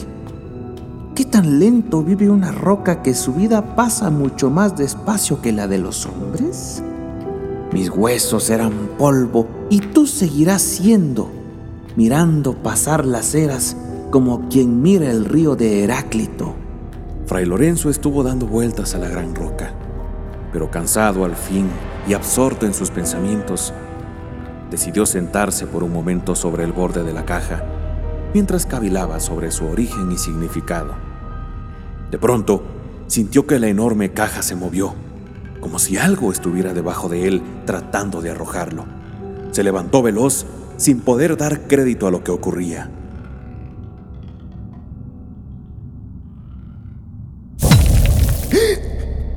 ¿Qué 1.15 1.25
tan 1.25 1.61
lento 1.61 2.03
vive 2.03 2.29
una 2.29 2.51
roca 2.51 3.03
que 3.03 3.15
su 3.15 3.35
vida 3.35 3.77
pasa 3.77 4.11
mucho 4.11 4.51
más 4.51 4.77
despacio 4.77 5.41
que 5.41 5.53
la 5.53 5.69
de 5.69 5.79
los 5.79 6.07
hombres? 6.07 6.83
Mis 7.73 7.89
huesos 7.89 8.51
eran 8.51 8.73
polvo 8.99 9.47
y 9.71 9.79
tú 9.79 10.09
seguirás 10.09 10.63
siendo, 10.63 11.31
mirando 11.95 12.55
pasar 12.55 13.07
las 13.07 13.35
eras 13.37 13.77
como 14.11 14.49
quien 14.49 14.83
mira 14.83 15.09
el 15.09 15.25
río 15.25 15.55
de 15.55 15.85
Heráclito. 15.85 16.55
Fray 17.27 17.47
Lorenzo 17.47 17.91
estuvo 17.91 18.25
dando 18.25 18.47
vueltas 18.47 18.95
a 18.97 18.99
la 18.99 19.09
gran 19.09 19.37
roca, 19.37 19.73
pero 20.53 20.69
cansado 20.71 21.25
al 21.25 21.37
fin 21.37 21.67
y 22.09 22.15
absorto 22.15 22.67
en 22.67 22.75
sus 22.75 22.91
pensamientos, 22.91 23.73
decidió 24.73 25.05
sentarse 25.05 25.67
por 25.67 25.85
un 25.85 25.93
momento 25.93 26.35
sobre 26.35 26.65
el 26.65 26.73
borde 26.73 27.05
de 27.05 27.13
la 27.13 27.27
caja, 27.27 27.63
mientras 28.33 28.65
cavilaba 28.65 29.21
sobre 29.21 29.51
su 29.51 29.67
origen 29.67 30.11
y 30.11 30.17
significado. 30.17 30.95
De 32.11 32.19
pronto, 32.19 32.63
sintió 33.07 33.47
que 33.47 33.59
la 33.59 33.69
enorme 33.69 34.13
caja 34.13 34.43
se 34.43 34.57
movió, 34.57 34.95
como 35.61 35.79
si 35.79 35.99
algo 35.99 36.33
estuviera 36.33 36.73
debajo 36.73 37.11
de 37.11 37.29
él 37.29 37.43
tratando 37.67 38.23
de 38.23 38.31
arrojarlo. 38.31 38.87
Se 39.51 39.63
levantó 39.63 40.01
veloz, 40.01 40.47
sin 40.79 41.01
poder 41.01 41.37
dar 41.37 41.69
crédito 41.69 42.07
a 42.07 42.11
lo 42.11 42.25
que 42.25 42.31
ocurría. 42.31 42.91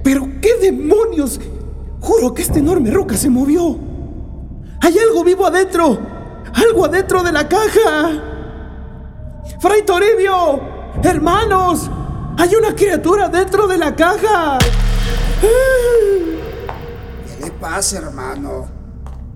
¿Pero 0.01 0.29
qué 0.41 0.55
demonios? 0.61 1.41
Juro 1.99 2.33
que 2.33 2.41
esta 2.41 2.59
enorme 2.59 2.89
roca 2.89 3.17
se 3.17 3.29
movió. 3.29 3.94
Hay 4.85 4.99
algo 4.99 5.23
vivo 5.23 5.47
adentro. 5.47 5.97
Algo 6.53 6.85
adentro 6.85 7.23
de 7.23 7.31
la 7.31 7.49
caja. 7.49 8.21
Fray 9.59 9.83
Toribio. 9.83 10.61
Hermanos. 11.01 11.89
Hay 12.37 12.53
una 12.53 12.75
criatura 12.75 13.27
dentro 13.27 13.65
de 13.65 13.79
la 13.79 13.95
caja. 13.95 14.59
¿Qué 15.41 17.45
le 17.45 17.51
pasa, 17.53 17.97
hermano? 17.97 18.67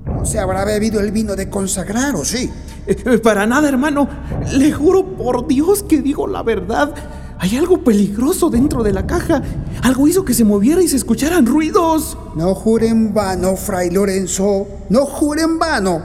¿No 0.05 0.23
se 0.23 0.37
habrá 0.37 0.65
bebido 0.65 0.99
el 0.99 1.11
vino 1.11 1.35
de 1.35 1.49
consagrar 1.49 2.13
o 2.13 2.23
sí? 2.23 2.51
Eh, 2.85 3.17
para 3.17 3.47
nada, 3.47 3.69
hermano. 3.69 4.07
Le 4.51 4.71
juro 4.71 5.03
por 5.03 5.47
Dios 5.47 5.81
que 5.81 5.99
digo 5.99 6.27
la 6.27 6.43
verdad. 6.43 6.93
Hay 7.41 7.55
algo 7.55 7.83
peligroso 7.83 8.49
dentro 8.49 8.83
de 8.83 8.91
la 8.91 9.07
caja. 9.07 9.41
Algo 9.81 10.07
hizo 10.07 10.25
que 10.25 10.33
se 10.33 10.43
moviera 10.43 10.81
y 10.81 10.89
se 10.89 10.97
escucharan 10.97 11.45
ruidos. 11.45 12.17
No 12.35 12.53
jure 12.53 12.89
en 12.89 13.13
vano, 13.13 13.55
Fray 13.55 13.89
Lorenzo. 13.89 14.67
No 14.89 15.05
jure 15.05 15.43
en 15.43 15.57
vano. 15.57 16.01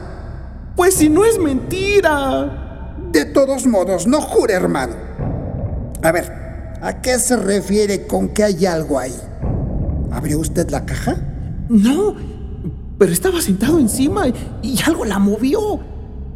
Pues 0.77 0.95
si 0.95 1.09
no 1.09 1.25
es 1.25 1.39
mentira. 1.39 2.95
De 3.11 3.25
todos 3.25 3.67
modos, 3.67 4.07
no 4.07 4.21
jure, 4.21 4.55
hermano. 4.55 4.95
A 6.03 6.13
ver, 6.13 6.79
¿a 6.81 7.01
qué 7.01 7.19
se 7.19 7.37
refiere 7.37 8.07
con 8.07 8.29
que 8.29 8.45
hay 8.45 8.67
algo 8.67 8.99
ahí? 8.99 9.15
¿Abrió 10.13 10.39
usted 10.39 10.69
la 10.71 10.85
caja? 10.87 11.17
No, 11.69 12.15
pero 12.99 13.13
estaba 13.13 13.41
sentado 13.41 13.81
encima 13.81 14.29
y, 14.63 14.81
algo 14.87 15.05
la 15.05 15.19
movió. 15.19 15.81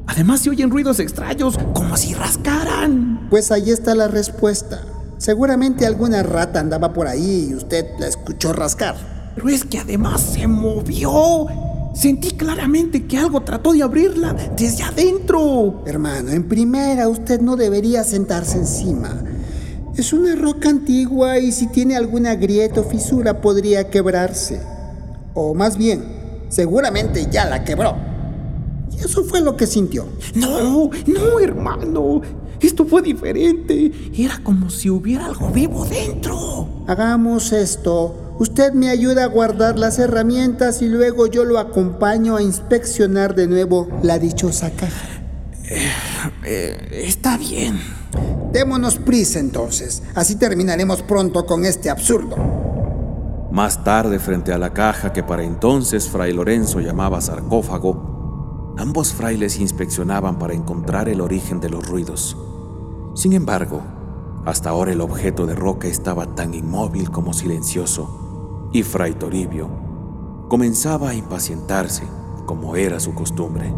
Además 0.08 0.40
se 0.40 0.50
oyen 0.50 0.70
ruidos 0.70 1.00
extraños, 1.00 1.58
como 1.74 1.96
si 1.98 2.14
rascaran. 2.14 3.28
Pues 3.28 3.52
ahí 3.52 3.70
está 3.70 3.94
la 3.94 4.08
respuesta. 4.08 4.80
Seguramente 5.18 5.84
alguna 5.84 6.22
rata 6.22 6.60
andaba 6.60 6.94
por 6.94 7.06
ahí 7.06 7.48
y 7.50 7.54
usted 7.54 7.84
la 7.98 8.08
escuchó 8.08 8.54
rascar. 8.54 8.96
Pero 9.34 9.50
es 9.50 9.64
que 9.64 9.78
además 9.78 10.22
se 10.22 10.46
movió. 10.46 11.46
Sentí 11.94 12.30
claramente 12.30 13.06
que 13.06 13.18
algo 13.18 13.42
trató 13.42 13.74
de 13.74 13.82
abrirla 13.82 14.34
desde 14.56 14.82
adentro. 14.82 15.82
Hermano, 15.86 16.30
en 16.30 16.48
primera 16.48 17.06
usted 17.08 17.40
no 17.42 17.56
debería 17.56 18.02
sentarse 18.02 18.56
encima. 18.56 19.10
Es 19.94 20.14
una 20.14 20.34
roca 20.36 20.70
antigua 20.70 21.38
y 21.38 21.52
si 21.52 21.66
tiene 21.66 21.96
alguna 21.96 22.34
grieta 22.34 22.80
o 22.80 22.84
fisura 22.84 23.42
podría 23.42 23.90
quebrarse. 23.90 24.60
O 25.34 25.54
más 25.54 25.76
bien, 25.76 26.02
seguramente 26.48 27.26
ya 27.30 27.44
la 27.44 27.62
quebró. 27.62 28.08
Eso 28.98 29.24
fue 29.24 29.40
lo 29.40 29.56
que 29.56 29.66
sintió. 29.66 30.06
No, 30.34 30.90
no, 31.06 31.40
hermano. 31.40 32.20
Esto 32.60 32.84
fue 32.84 33.02
diferente. 33.02 33.92
Era 34.16 34.40
como 34.42 34.68
si 34.70 34.90
hubiera 34.90 35.26
algo 35.26 35.50
vivo 35.50 35.84
dentro. 35.84 36.84
Hagamos 36.86 37.52
esto. 37.52 38.34
Usted 38.40 38.72
me 38.72 38.88
ayuda 38.88 39.24
a 39.24 39.26
guardar 39.26 39.78
las 39.78 39.98
herramientas 39.98 40.82
y 40.82 40.88
luego 40.88 41.26
yo 41.26 41.44
lo 41.44 41.58
acompaño 41.58 42.36
a 42.36 42.42
inspeccionar 42.42 43.34
de 43.34 43.46
nuevo 43.46 43.88
la 44.02 44.18
dichosa 44.18 44.70
caja. 44.70 45.08
Eh, 45.64 45.88
Eh, 46.44 47.04
está 47.06 47.36
bien. 47.36 47.78
Démonos 48.52 48.96
prisa 48.96 49.38
entonces, 49.38 50.02
así 50.14 50.36
terminaremos 50.36 51.02
pronto 51.02 51.44
con 51.44 51.66
este 51.66 51.90
absurdo. 51.90 52.36
Más 53.52 53.84
tarde, 53.84 54.18
frente 54.18 54.52
a 54.52 54.58
la 54.58 54.72
caja 54.72 55.12
que 55.12 55.22
para 55.22 55.42
entonces 55.42 56.08
Fray 56.08 56.32
Lorenzo 56.32 56.80
llamaba 56.80 57.20
sarcófago, 57.20 58.17
ambos 58.78 59.12
frailes 59.12 59.58
inspeccionaban 59.58 60.38
para 60.38 60.54
encontrar 60.54 61.08
el 61.08 61.20
origen 61.20 61.60
de 61.60 61.68
los 61.68 61.86
ruidos. 61.86 62.36
Sin 63.14 63.32
embargo, 63.32 63.82
hasta 64.46 64.70
ahora 64.70 64.92
el 64.92 65.00
objeto 65.00 65.46
de 65.46 65.54
roca 65.54 65.88
estaba 65.88 66.34
tan 66.34 66.54
inmóvil 66.54 67.10
como 67.10 67.32
silencioso, 67.34 68.70
y 68.72 68.82
Fray 68.82 69.14
Toribio 69.14 69.68
comenzaba 70.48 71.10
a 71.10 71.14
impacientarse, 71.14 72.04
como 72.46 72.76
era 72.76 73.00
su 73.00 73.14
costumbre. 73.14 73.74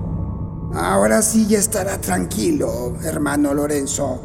Ahora 0.75 1.23
sí 1.23 1.47
ya 1.49 1.59
estará 1.59 2.01
tranquilo, 2.01 2.95
hermano 3.03 3.55
Lorenzo. 3.55 4.21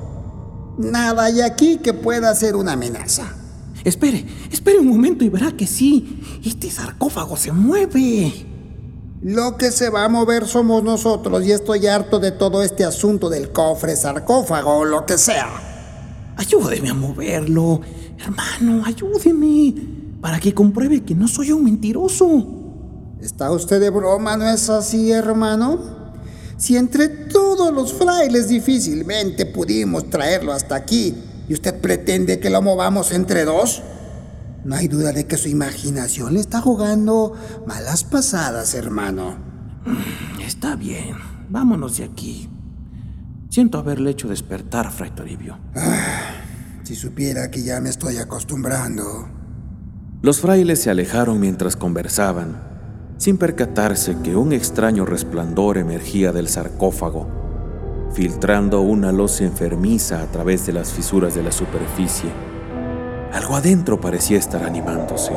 Nada 0.78 1.24
hay 1.24 1.42
aquí 1.42 1.78
que 1.78 1.94
pueda 1.94 2.36
ser 2.36 2.56
una 2.56 2.74
amenaza. 2.74 3.24
Espere, 3.84 4.26
espere 4.52 4.80
un 4.80 4.88
momento 4.88 5.24
y 5.24 5.30
verá 5.30 5.52
que 5.52 5.66
sí. 5.66 6.42
Este 6.44 6.70
sarcófago 6.70 7.38
se 7.38 7.52
mueve. 7.52 8.55
Lo 9.26 9.58
que 9.58 9.72
se 9.72 9.90
va 9.90 10.04
a 10.04 10.08
mover 10.08 10.46
somos 10.46 10.84
nosotros 10.84 11.44
y 11.48 11.52
estoy 11.52 11.88
harto 11.88 12.20
de 12.20 12.32
todo 12.32 12.62
este 12.62 12.86
asunto 12.86 13.28
del 13.28 13.52
cofre, 13.52 13.96
sarcófago 13.96 14.78
o 14.78 14.86
lo 14.86 15.04
que 15.08 15.18
sea. 15.18 15.50
Ayúdeme 16.38 16.92
a 16.92 16.94
moverlo. 16.94 17.82
Hermano, 18.20 18.84
ayúdeme. 18.86 19.74
Para 20.22 20.40
que 20.40 20.54
compruebe 20.54 21.04
que 21.04 21.16
no 21.16 21.28
soy 21.28 21.52
un 21.52 21.64
mentiroso. 21.64 22.46
¿Está 23.20 23.50
usted 23.50 23.80
de 23.80 23.90
broma, 23.90 24.38
no 24.38 24.48
es 24.48 24.70
así, 24.70 25.10
hermano? 25.12 25.80
Si 26.58 26.78
entre 26.78 27.08
todos 27.08 27.74
los 27.74 27.94
frailes 27.94 28.48
difícilmente 28.48 29.48
pudimos 29.48 30.08
traerlo 30.08 30.54
hasta 30.54 30.76
aquí 30.76 31.16
y 31.50 31.54
usted 31.56 31.82
pretende 31.82 32.40
que 32.40 32.52
lo 32.52 32.62
movamos 32.62 33.12
entre 33.12 33.44
dos, 33.44 33.82
no 34.66 34.76
hay 34.76 34.88
duda 34.88 35.12
de 35.12 35.28
que 35.28 35.38
su 35.38 35.48
imaginación 35.48 36.34
le 36.34 36.40
está 36.40 36.60
jugando 36.60 37.34
malas 37.68 38.04
pasadas, 38.04 38.74
hermano. 38.74 39.38
Mm, 39.86 40.42
está 40.42 40.76
bien, 40.76 41.16
vámonos 41.50 41.98
de 41.98 42.06
aquí. 42.06 42.50
Siento 43.50 43.78
haberle 43.78 44.10
hecho 44.10 44.28
despertar, 44.28 44.92
Fray 44.92 45.12
Toribio. 45.12 45.60
Ah, 45.76 46.42
si 46.84 46.96
supiera 46.96 47.52
que 47.52 47.64
ya 47.64 47.80
me 47.80 47.90
estoy 47.90 48.18
acostumbrando. 48.18 49.30
Los 50.24 50.42
frailes 50.42 50.82
se 50.82 50.90
alejaron 50.90 51.40
mientras 51.40 51.76
conversaban 51.76 52.74
sin 53.18 53.38
percatarse 53.38 54.18
que 54.24 54.36
un 54.36 54.52
extraño 54.52 55.06
resplandor 55.06 55.78
emergía 55.78 56.32
del 56.32 56.50
sarcófago, 56.50 57.28
filtrando 58.14 58.82
una 58.82 59.12
luz 59.12 59.42
enfermiza 59.42 60.22
a 60.22 60.32
través 60.32 60.66
de 60.66 60.74
las 60.74 60.92
fisuras 60.92 61.36
de 61.36 61.44
la 61.44 61.52
superficie. 61.52 62.55
Algo 63.36 63.58
adentro 63.58 64.00
parecía 64.00 64.38
estar 64.38 64.64
animándose, 64.64 65.34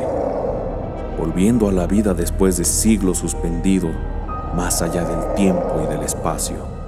volviendo 1.17 1.67
a 1.67 1.73
la 1.73 1.85
vida 1.85 2.13
después 2.13 2.55
de 2.55 2.63
siglos 2.63 3.17
suspendido 3.17 3.89
más 4.55 4.81
allá 4.81 5.03
del 5.03 5.33
tiempo 5.35 5.81
y 5.83 5.93
del 5.93 6.03
espacio. 6.03 6.78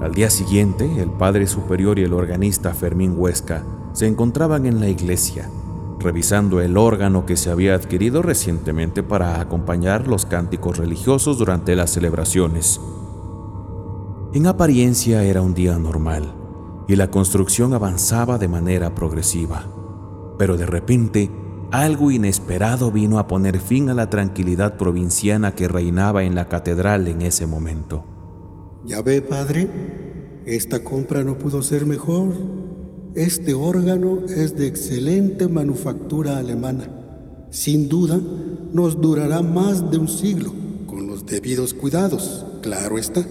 Al 0.00 0.14
día 0.14 0.30
siguiente, 0.30 1.02
el 1.02 1.10
padre 1.10 1.46
superior 1.46 1.98
y 1.98 2.04
el 2.04 2.14
organista 2.14 2.72
Fermín 2.72 3.14
Huesca 3.16 3.64
se 3.92 4.06
encontraban 4.06 4.64
en 4.64 4.80
la 4.80 4.88
iglesia, 4.88 5.50
revisando 5.98 6.62
el 6.62 6.78
órgano 6.78 7.26
que 7.26 7.36
se 7.36 7.50
había 7.50 7.74
adquirido 7.74 8.22
recientemente 8.22 9.02
para 9.02 9.40
acompañar 9.42 10.08
los 10.08 10.24
cánticos 10.24 10.78
religiosos 10.78 11.36
durante 11.36 11.76
las 11.76 11.90
celebraciones. 11.90 12.80
En 14.32 14.46
apariencia 14.46 15.22
era 15.22 15.42
un 15.42 15.52
día 15.52 15.78
normal 15.78 16.34
y 16.88 16.96
la 16.96 17.10
construcción 17.10 17.74
avanzaba 17.74 18.38
de 18.38 18.48
manera 18.48 18.94
progresiva, 18.94 19.66
pero 20.38 20.56
de 20.56 20.64
repente 20.64 21.30
algo 21.72 22.10
inesperado 22.10 22.90
vino 22.90 23.18
a 23.18 23.26
poner 23.26 23.60
fin 23.60 23.90
a 23.90 23.94
la 23.94 24.08
tranquilidad 24.08 24.78
provinciana 24.78 25.54
que 25.54 25.68
reinaba 25.68 26.24
en 26.24 26.34
la 26.34 26.48
catedral 26.48 27.06
en 27.06 27.20
ese 27.20 27.46
momento. 27.46 28.09
Ya 28.86 29.02
ve, 29.02 29.20
padre, 29.20 29.68
esta 30.46 30.82
compra 30.82 31.22
no 31.22 31.36
pudo 31.36 31.62
ser 31.62 31.84
mejor. 31.84 32.32
Este 33.14 33.52
órgano 33.52 34.20
es 34.26 34.56
de 34.56 34.66
excelente 34.66 35.48
manufactura 35.48 36.38
alemana. 36.38 36.88
Sin 37.50 37.88
duda, 37.88 38.18
nos 38.72 39.00
durará 39.00 39.42
más 39.42 39.90
de 39.90 39.98
un 39.98 40.08
siglo, 40.08 40.52
con 40.86 41.06
los 41.06 41.26
debidos 41.26 41.74
cuidados, 41.74 42.46
claro 42.62 42.96
está. 42.96 43.26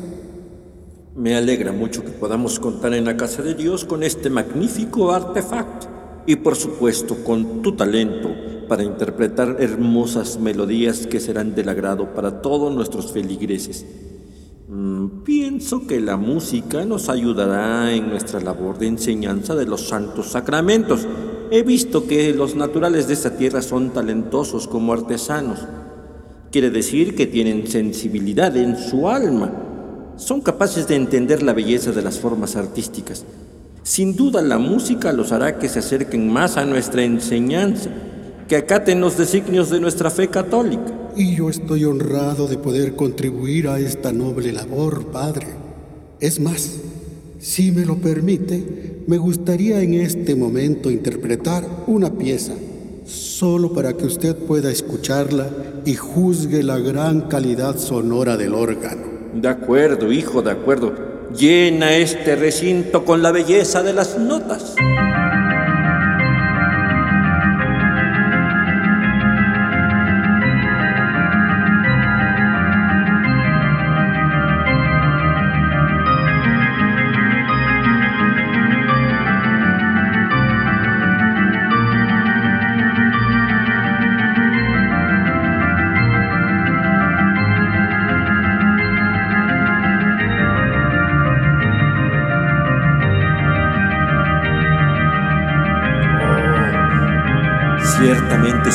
Me 1.15 1.35
alegra 1.35 1.71
mucho 1.71 2.03
que 2.03 2.11
podamos 2.11 2.59
contar 2.59 2.93
en 2.93 3.05
la 3.05 3.17
casa 3.17 3.41
de 3.41 3.55
Dios 3.55 3.85
con 3.85 4.03
este 4.03 4.29
magnífico 4.29 5.11
artefacto 5.11 5.87
y 6.27 6.35
por 6.35 6.55
supuesto 6.55 7.23
con 7.23 7.61
tu 7.61 7.75
talento 7.75 8.29
para 8.67 8.83
interpretar 8.83 9.57
hermosas 9.59 10.39
melodías 10.39 11.07
que 11.07 11.19
serán 11.19 11.55
del 11.55 11.69
agrado 11.69 12.13
para 12.13 12.41
todos 12.41 12.73
nuestros 12.73 13.11
feligreses. 13.11 13.85
Mm, 14.71 15.23
pienso 15.23 15.87
que 15.87 15.99
la 15.99 16.15
música 16.15 16.85
nos 16.85 17.09
ayudará 17.09 17.91
en 17.91 18.07
nuestra 18.07 18.39
labor 18.39 18.77
de 18.77 18.85
enseñanza 18.85 19.55
de 19.55 19.65
los 19.65 19.87
santos 19.87 20.27
sacramentos. 20.27 21.07
He 21.49 21.63
visto 21.63 22.05
que 22.05 22.35
los 22.35 22.55
naturales 22.55 23.07
de 23.07 23.15
esta 23.15 23.35
tierra 23.35 23.63
son 23.63 23.89
talentosos 23.89 24.67
como 24.67 24.93
artesanos. 24.93 25.65
Quiere 26.51 26.69
decir 26.69 27.15
que 27.15 27.25
tienen 27.25 27.65
sensibilidad 27.65 28.55
en 28.55 28.77
su 28.77 29.09
alma. 29.09 29.51
Son 30.17 30.39
capaces 30.39 30.87
de 30.87 30.97
entender 30.97 31.41
la 31.41 31.53
belleza 31.53 31.91
de 31.91 32.03
las 32.03 32.19
formas 32.19 32.55
artísticas. 32.55 33.25
Sin 33.81 34.15
duda 34.15 34.43
la 34.43 34.59
música 34.59 35.11
los 35.13 35.31
hará 35.31 35.57
que 35.57 35.67
se 35.67 35.79
acerquen 35.79 36.31
más 36.31 36.57
a 36.57 36.65
nuestra 36.65 37.01
enseñanza, 37.01 37.89
que 38.47 38.57
acaten 38.57 39.01
los 39.01 39.17
designios 39.17 39.71
de 39.71 39.79
nuestra 39.79 40.11
fe 40.11 40.27
católica. 40.27 40.98
Y 41.15 41.35
yo 41.35 41.49
estoy 41.49 41.85
honrado 41.85 42.47
de 42.47 42.57
poder 42.57 42.95
contribuir 42.95 43.67
a 43.67 43.79
esta 43.79 44.11
noble 44.11 44.51
labor, 44.51 45.07
Padre. 45.07 45.47
Es 46.19 46.39
más, 46.39 46.75
si 47.39 47.71
me 47.71 47.85
lo 47.85 47.95
permite, 47.95 49.03
me 49.07 49.17
gustaría 49.17 49.81
en 49.81 49.93
este 49.95 50.35
momento 50.35 50.91
interpretar 50.91 51.65
una 51.87 52.11
pieza, 52.11 52.53
solo 53.05 53.73
para 53.73 53.93
que 53.93 54.05
usted 54.05 54.35
pueda 54.35 54.71
escucharla 54.71 55.49
y 55.85 55.95
juzgue 55.95 56.63
la 56.63 56.77
gran 56.79 57.21
calidad 57.21 57.77
sonora 57.77 58.37
del 58.37 58.53
órgano. 58.53 59.03
De 59.33 59.47
acuerdo, 59.47 60.11
hijo, 60.11 60.41
de 60.41 60.51
acuerdo. 60.51 60.93
Llena 61.37 61.95
este 61.95 62.35
recinto 62.35 63.05
con 63.05 63.21
la 63.21 63.31
belleza 63.31 63.83
de 63.83 63.93
las 63.93 64.17
notas. 64.17 64.75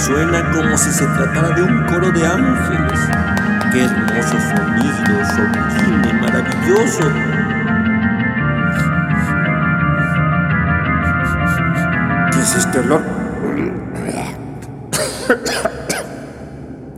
Suena 0.05 0.51
como 0.51 0.77
si 0.77 0.91
se 0.91 1.07
tratara 1.07 1.57
de 1.57 1.63
un 1.63 1.87
coro 1.87 2.11
de 2.11 2.27
ángeles. 2.27 3.01
¡Qué 3.73 3.85
hermoso 3.85 4.37
sonido, 4.39 5.25
sublime, 5.31 6.13
maravilloso! 6.21 7.11
¿Qué 12.33 12.39
es 12.39 12.55
este 12.55 12.81
olor? 12.81 13.03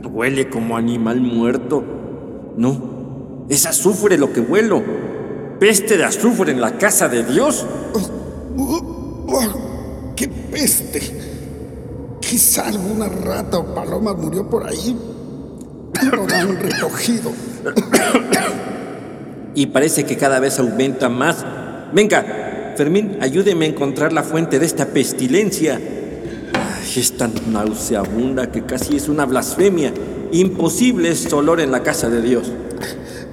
Huele 0.03 0.49
como 0.49 0.75
animal 0.75 1.21
muerto. 1.21 1.85
No, 2.57 3.45
es 3.47 3.65
azufre 3.65 4.17
lo 4.17 4.33
que 4.33 4.41
huelo. 4.41 4.83
Peste 5.61 5.95
de 5.95 6.03
azufre 6.03 6.51
en 6.51 6.59
la 6.59 6.77
casa 6.77 7.07
de 7.07 7.23
Dios. 7.23 7.65
¡Qué 10.17 10.27
peste! 10.27 11.26
Quizá 12.27 12.67
alguna 12.67 13.07
rata 13.07 13.57
o 13.57 13.73
paloma 13.73 14.13
murió 14.13 14.49
por 14.49 14.67
ahí. 14.67 14.97
lo 16.11 16.23
han 16.35 16.59
recogido. 16.59 17.31
y 19.55 19.67
parece 19.67 20.03
que 20.03 20.17
cada 20.17 20.41
vez 20.41 20.59
aumenta 20.59 21.07
más. 21.07 21.45
Venga, 21.93 22.73
Fermín, 22.75 23.17
ayúdeme 23.21 23.65
a 23.65 23.69
encontrar 23.69 24.11
la 24.11 24.23
fuente 24.23 24.59
de 24.59 24.65
esta 24.65 24.87
pestilencia. 24.87 25.79
es 26.97 27.15
tan 27.15 27.31
nauseabunda 27.49 28.51
que 28.51 28.65
casi 28.65 28.97
es 28.97 29.07
una 29.07 29.25
blasfemia. 29.25 29.93
Imposible 30.33 31.11
es 31.11 31.31
olor 31.31 31.61
en 31.61 31.71
la 31.71 31.81
casa 31.81 32.09
de 32.09 32.21
Dios. 32.21 32.51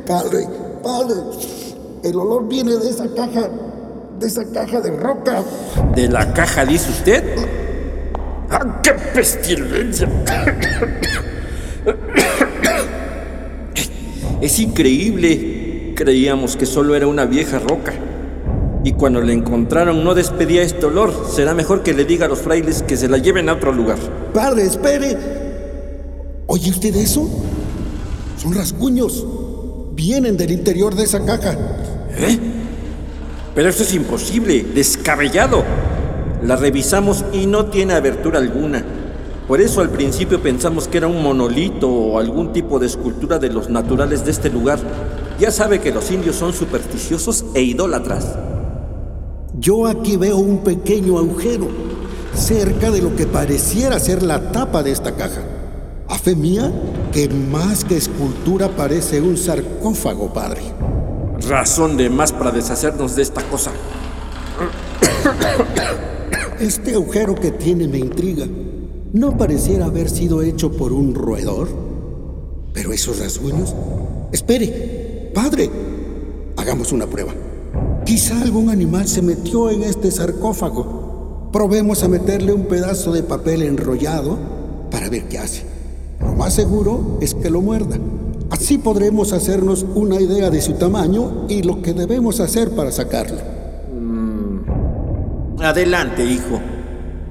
Padre, 0.06 0.46
padre, 0.84 1.16
el 2.04 2.14
olor 2.14 2.46
viene 2.46 2.76
de 2.76 2.90
esa 2.90 3.12
caja, 3.12 3.50
de 4.20 4.26
esa 4.28 4.44
caja 4.52 4.80
de 4.80 4.96
roca. 4.96 5.42
¿De 5.96 6.08
la 6.08 6.32
caja, 6.32 6.64
dice 6.64 6.90
usted? 6.90 7.63
¡Ah, 8.54 8.80
qué 8.82 8.92
pestilencia! 8.92 10.08
Es 14.40 14.58
increíble. 14.60 15.92
Creíamos 15.96 16.56
que 16.56 16.64
solo 16.64 16.94
era 16.94 17.08
una 17.08 17.24
vieja 17.24 17.58
roca. 17.58 17.92
Y 18.84 18.92
cuando 18.92 19.20
la 19.20 19.32
encontraron 19.32 20.04
no 20.04 20.14
despedía 20.14 20.62
este 20.62 20.86
olor. 20.86 21.26
Será 21.28 21.52
mejor 21.52 21.82
que 21.82 21.94
le 21.94 22.04
diga 22.04 22.26
a 22.26 22.28
los 22.28 22.40
frailes 22.40 22.82
que 22.82 22.96
se 22.96 23.08
la 23.08 23.18
lleven 23.18 23.48
a 23.48 23.54
otro 23.54 23.72
lugar. 23.72 23.98
Padre, 24.32 24.66
espere. 24.66 25.16
¿Oye 26.46 26.70
usted 26.70 26.94
eso? 26.94 27.28
Son 28.36 28.54
rasguños. 28.54 29.26
Vienen 29.94 30.36
del 30.36 30.52
interior 30.52 30.94
de 30.94 31.04
esa 31.04 31.24
caja. 31.24 31.56
¿Eh? 32.16 32.38
Pero 33.54 33.68
eso 33.68 33.82
es 33.82 33.94
imposible, 33.94 34.64
descabellado. 34.74 35.64
La 36.44 36.56
revisamos 36.56 37.24
y 37.32 37.46
no 37.46 37.66
tiene 37.66 37.94
abertura 37.94 38.38
alguna. 38.38 38.84
Por 39.48 39.62
eso 39.62 39.80
al 39.80 39.88
principio 39.88 40.42
pensamos 40.42 40.88
que 40.88 40.98
era 40.98 41.06
un 41.06 41.22
monolito 41.22 41.88
o 41.88 42.18
algún 42.18 42.52
tipo 42.52 42.78
de 42.78 42.86
escultura 42.86 43.38
de 43.38 43.48
los 43.48 43.70
naturales 43.70 44.26
de 44.26 44.30
este 44.30 44.50
lugar. 44.50 44.78
Ya 45.38 45.50
sabe 45.50 45.80
que 45.80 45.90
los 45.90 46.10
indios 46.10 46.36
son 46.36 46.52
supersticiosos 46.52 47.46
e 47.54 47.62
idólatras. 47.62 48.36
Yo 49.58 49.86
aquí 49.86 50.18
veo 50.18 50.36
un 50.36 50.58
pequeño 50.58 51.18
agujero 51.18 51.68
cerca 52.34 52.90
de 52.90 53.00
lo 53.00 53.16
que 53.16 53.26
pareciera 53.26 53.98
ser 53.98 54.22
la 54.22 54.52
tapa 54.52 54.82
de 54.82 54.90
esta 54.90 55.14
caja. 55.14 55.40
A 56.08 56.18
fe 56.18 56.36
mía, 56.36 56.70
que 57.10 57.26
más 57.30 57.84
que 57.84 57.96
escultura 57.96 58.68
parece 58.68 59.22
un 59.22 59.38
sarcófago, 59.38 60.30
padre. 60.34 60.60
Razón 61.48 61.96
de 61.96 62.10
más 62.10 62.32
para 62.32 62.50
deshacernos 62.50 63.16
de 63.16 63.22
esta 63.22 63.42
cosa. 63.44 63.70
Este 66.60 66.94
agujero 66.94 67.34
que 67.34 67.50
tiene 67.50 67.88
me 67.88 67.98
intriga. 67.98 68.46
No 69.12 69.36
pareciera 69.36 69.86
haber 69.86 70.08
sido 70.08 70.42
hecho 70.42 70.70
por 70.72 70.92
un 70.92 71.14
roedor. 71.14 71.68
Pero 72.72 72.92
esos 72.92 73.18
rasguños... 73.18 73.74
Espere, 74.32 75.30
padre. 75.34 75.68
Hagamos 76.56 76.92
una 76.92 77.06
prueba. 77.06 77.32
Quizá 78.04 78.40
algún 78.40 78.70
animal 78.70 79.08
se 79.08 79.22
metió 79.22 79.70
en 79.70 79.82
este 79.82 80.10
sarcófago. 80.10 81.50
Probemos 81.52 82.02
a 82.04 82.08
meterle 82.08 82.52
un 82.52 82.66
pedazo 82.66 83.12
de 83.12 83.22
papel 83.22 83.62
enrollado 83.62 84.38
para 84.90 85.08
ver 85.08 85.24
qué 85.28 85.38
hace. 85.38 85.62
Lo 86.20 86.34
más 86.34 86.54
seguro 86.54 87.18
es 87.20 87.34
que 87.34 87.50
lo 87.50 87.60
muerda. 87.60 87.98
Así 88.50 88.78
podremos 88.78 89.32
hacernos 89.32 89.84
una 89.94 90.20
idea 90.20 90.50
de 90.50 90.60
su 90.60 90.74
tamaño 90.74 91.46
y 91.48 91.62
lo 91.62 91.82
que 91.82 91.94
debemos 91.94 92.38
hacer 92.38 92.70
para 92.70 92.92
sacarlo. 92.92 93.53
Adelante, 95.64 96.24
hijo 96.24 96.60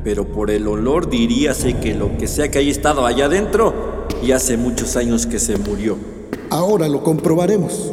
pero 0.03 0.27
por 0.27 0.51
el 0.51 0.67
olor 0.67 1.09
diríase 1.09 1.77
que 1.77 1.95
lo 1.95 2.17
que 2.17 2.27
sea 2.27 2.51
que 2.51 2.59
haya 2.59 2.71
estado 2.71 3.05
allá 3.05 3.25
adentro 3.25 4.05
y 4.21 4.31
hace 4.31 4.57
muchos 4.57 4.95
años 4.95 5.25
que 5.25 5.39
se 5.39 5.57
murió. 5.57 5.97
Ahora 6.49 6.87
lo 6.87 7.03
comprobaremos. 7.03 7.91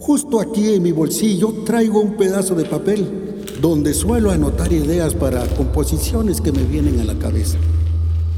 Justo 0.00 0.40
aquí 0.40 0.74
en 0.74 0.82
mi 0.82 0.92
bolsillo 0.92 1.62
traigo 1.64 2.00
un 2.00 2.16
pedazo 2.16 2.54
de 2.54 2.64
papel 2.64 3.44
donde 3.60 3.94
suelo 3.94 4.30
anotar 4.30 4.72
ideas 4.72 5.14
para 5.14 5.46
composiciones 5.46 6.40
que 6.40 6.52
me 6.52 6.64
vienen 6.64 7.00
a 7.00 7.04
la 7.04 7.18
cabeza. 7.18 7.58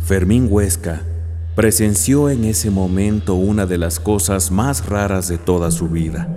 Fermín 0.05 0.49
Huesca 0.51 1.03
presenció 1.55 2.31
en 2.31 2.45
ese 2.45 2.71
momento 2.71 3.35
una 3.35 3.66
de 3.66 3.79
las 3.79 4.01
cosas 4.01 4.51
más 4.51 4.87
raras 4.87 5.29
de 5.29 5.38
toda 5.38 5.71
su 5.71 5.88
vida. 5.88 6.29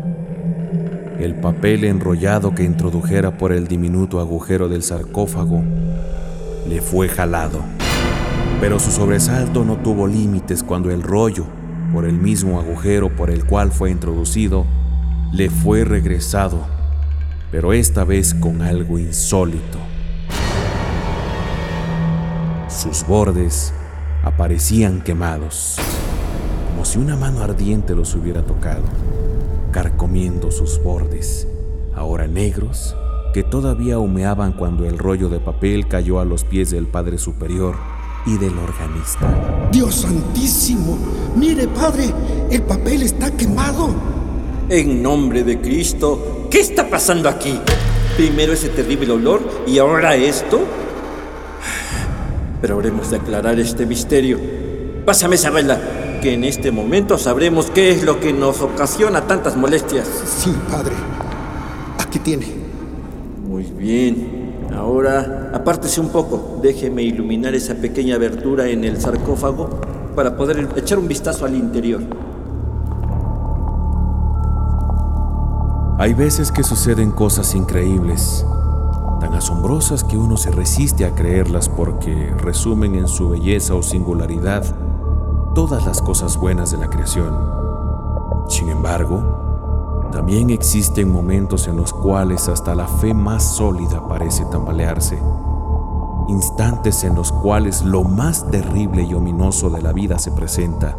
El 1.23 1.35
papel 1.35 1.85
enrollado 1.85 2.53
que 2.53 2.65
introdujera 2.65 3.37
por 3.37 3.53
el 3.53 3.69
diminuto 3.69 4.19
agujero 4.19 4.67
del 4.67 4.83
sarcófago 4.83 5.63
le 6.67 6.81
fue 6.81 7.07
jalado. 7.07 7.61
Pero 8.59 8.77
su 8.77 8.91
sobresalto 8.91 9.63
no 9.63 9.77
tuvo 9.77 10.05
límites 10.05 10.63
cuando 10.63 10.91
el 10.91 11.01
rollo, 11.01 11.45
por 11.93 12.03
el 12.03 12.15
mismo 12.15 12.59
agujero 12.59 13.15
por 13.15 13.29
el 13.29 13.45
cual 13.45 13.71
fue 13.71 13.89
introducido, 13.89 14.65
le 15.31 15.49
fue 15.49 15.85
regresado, 15.85 16.59
pero 17.53 17.71
esta 17.71 18.03
vez 18.03 18.33
con 18.33 18.61
algo 18.61 18.99
insólito. 18.99 19.77
Sus 22.67 23.07
bordes 23.07 23.73
aparecían 24.25 24.99
quemados, 24.99 25.77
como 26.69 26.83
si 26.83 26.99
una 26.99 27.15
mano 27.15 27.41
ardiente 27.41 27.95
los 27.95 28.13
hubiera 28.13 28.41
tocado, 28.41 28.83
carcomiendo 29.73 30.51
sus 30.51 30.81
bordes, 30.81 31.45
ahora 31.93 32.27
negros 32.27 32.95
que 33.33 33.43
todavía 33.43 33.97
humeaban 33.97 34.53
cuando 34.53 34.85
el 34.85 34.99
rollo 34.99 35.27
de 35.27 35.39
papel 35.39 35.87
cayó 35.87 36.19
a 36.19 36.25
los 36.25 36.43
pies 36.43 36.69
del 36.69 36.85
Padre 36.85 37.17
Superior 37.17 37.75
y 38.27 38.37
del 38.37 38.57
organista. 38.59 39.69
Dios 39.71 39.95
santísimo, 39.95 40.97
mire 41.35 41.67
Padre, 41.67 42.13
el 42.51 42.61
papel 42.61 43.01
está 43.01 43.31
quemado. 43.31 43.89
En 44.69 45.01
nombre 45.01 45.43
de 45.43 45.59
Cristo, 45.59 46.47
¿qué 46.51 46.59
está 46.59 46.87
pasando 46.87 47.27
aquí? 47.27 47.59
Primero 48.15 48.53
ese 48.53 48.69
terrible 48.69 49.11
olor 49.11 49.41
y 49.65 49.79
ahora 49.79 50.15
esto. 50.15 50.61
Pero 52.61 52.75
habremos 52.75 53.09
de 53.09 53.17
aclarar 53.17 53.59
este 53.59 53.87
misterio. 53.87 54.39
Pásame 55.05 55.35
esa 55.35 55.49
vela, 55.49 55.81
que 56.23 56.33
en 56.33 56.45
este 56.45 56.71
momento 56.71 57.17
sabremos 57.17 57.69
qué 57.69 57.91
es 57.91 58.03
lo 58.03 58.21
que 58.21 58.31
nos 58.31 58.61
ocasiona 58.61 59.27
tantas 59.27 59.57
molestias. 59.57 60.07
Sí, 60.25 60.55
Padre. 60.71 60.93
Aquí 61.99 62.17
tiene. 62.17 62.47
Muy 63.45 63.63
bien. 63.63 64.69
Ahora, 64.73 65.51
apártese 65.53 65.99
un 65.99 66.07
poco. 66.07 66.59
Déjeme 66.63 67.03
iluminar 67.03 67.53
esa 67.55 67.75
pequeña 67.75 68.15
abertura 68.15 68.69
en 68.69 68.85
el 68.85 69.01
sarcófago 69.01 69.69
para 70.15 70.37
poder 70.37 70.65
echar 70.77 70.97
un 70.97 71.09
vistazo 71.09 71.43
al 71.45 71.55
interior. 71.55 71.99
Hay 75.99 76.13
veces 76.13 76.53
que 76.53 76.63
suceden 76.63 77.11
cosas 77.11 77.53
increíbles, 77.53 78.45
tan 79.19 79.33
asombrosas 79.33 80.05
que 80.05 80.17
uno 80.17 80.37
se 80.37 80.51
resiste 80.51 81.03
a 81.03 81.13
creerlas 81.13 81.67
porque 81.67 82.33
resumen 82.37 82.95
en 82.95 83.09
su 83.09 83.29
belleza 83.29 83.75
o 83.75 83.83
singularidad 83.83 84.63
todas 85.53 85.85
las 85.85 86.01
cosas 86.01 86.37
buenas 86.37 86.71
de 86.71 86.77
la 86.77 86.89
creación. 86.89 87.37
Sin 88.47 88.69
embargo, 88.69 90.09
también 90.11 90.49
existen 90.49 91.11
momentos 91.11 91.67
en 91.67 91.77
los 91.77 91.93
cuales 91.93 92.47
hasta 92.49 92.75
la 92.75 92.87
fe 92.87 93.13
más 93.13 93.43
sólida 93.43 94.07
parece 94.07 94.45
tambalearse. 94.45 95.21
Instantes 96.27 97.03
en 97.03 97.15
los 97.15 97.31
cuales 97.31 97.83
lo 97.83 98.03
más 98.03 98.49
terrible 98.49 99.03
y 99.03 99.13
ominoso 99.13 99.69
de 99.69 99.81
la 99.81 99.91
vida 99.91 100.17
se 100.19 100.31
presenta 100.31 100.97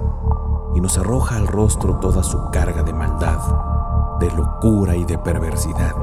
y 0.75 0.81
nos 0.81 0.99
arroja 0.99 1.37
al 1.37 1.47
rostro 1.47 1.97
toda 1.97 2.23
su 2.23 2.51
carga 2.51 2.83
de 2.83 2.93
maldad, 2.93 3.39
de 4.21 4.31
locura 4.33 4.95
y 4.97 5.05
de 5.05 5.19
perversidad, 5.19 5.95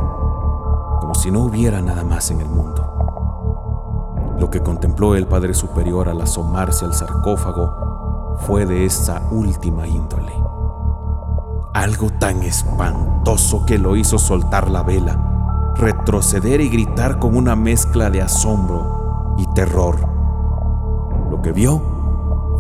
como 0.99 1.13
si 1.15 1.31
no 1.31 1.43
hubiera 1.43 1.81
nada 1.81 2.03
más 2.03 2.31
en 2.31 2.41
el 2.41 2.49
mundo. 2.49 2.87
Lo 4.39 4.49
que 4.49 4.61
contempló 4.61 5.15
el 5.15 5.27
Padre 5.27 5.53
Superior 5.53 6.09
al 6.09 6.21
asomarse 6.21 6.85
al 6.85 6.93
sarcófago 6.93 7.90
fue 8.39 8.65
de 8.65 8.85
esa 8.85 9.21
última 9.31 9.87
índole 9.87 10.33
algo 11.73 12.09
tan 12.09 12.43
espantoso 12.43 13.65
que 13.65 13.77
lo 13.77 13.95
hizo 13.95 14.19
soltar 14.19 14.69
la 14.69 14.83
vela, 14.83 15.73
retroceder 15.75 16.59
y 16.59 16.69
gritar 16.69 17.17
con 17.19 17.35
una 17.35 17.55
mezcla 17.55 18.09
de 18.09 18.21
asombro 18.21 19.35
y 19.37 19.45
terror. 19.53 19.95
Lo 21.29 21.41
que 21.41 21.53
vio 21.53 21.81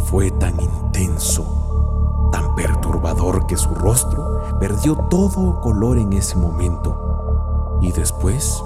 fue 0.05 0.31
tan 0.31 0.59
intenso, 0.59 2.29
tan 2.31 2.55
perturbador 2.55 3.47
que 3.47 3.57
su 3.57 3.75
rostro 3.75 4.57
perdió 4.59 4.95
todo 4.95 5.59
color 5.59 5.97
en 5.97 6.13
ese 6.13 6.37
momento 6.37 7.79
y 7.81 7.91
después, 7.91 8.63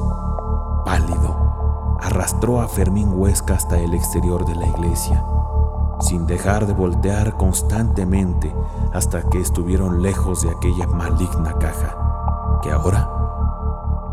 pálido, 0.85 1.97
arrastró 2.01 2.61
a 2.61 2.67
Fermín 2.67 3.09
Huesca 3.13 3.55
hasta 3.55 3.79
el 3.79 3.95
exterior 3.95 4.45
de 4.45 4.55
la 4.55 4.67
iglesia 4.67 5.25
sin 5.99 6.27
dejar 6.27 6.67
de 6.67 6.73
voltear 6.73 7.38
constantemente 7.38 8.53
hasta 8.93 9.29
que 9.29 9.39
estuvieron 9.39 10.01
lejos 10.01 10.41
de 10.41 10.51
aquella 10.51 10.88
maligna 10.88 11.53
caja, 11.53 12.60
que 12.62 12.71
ahora 12.71 13.10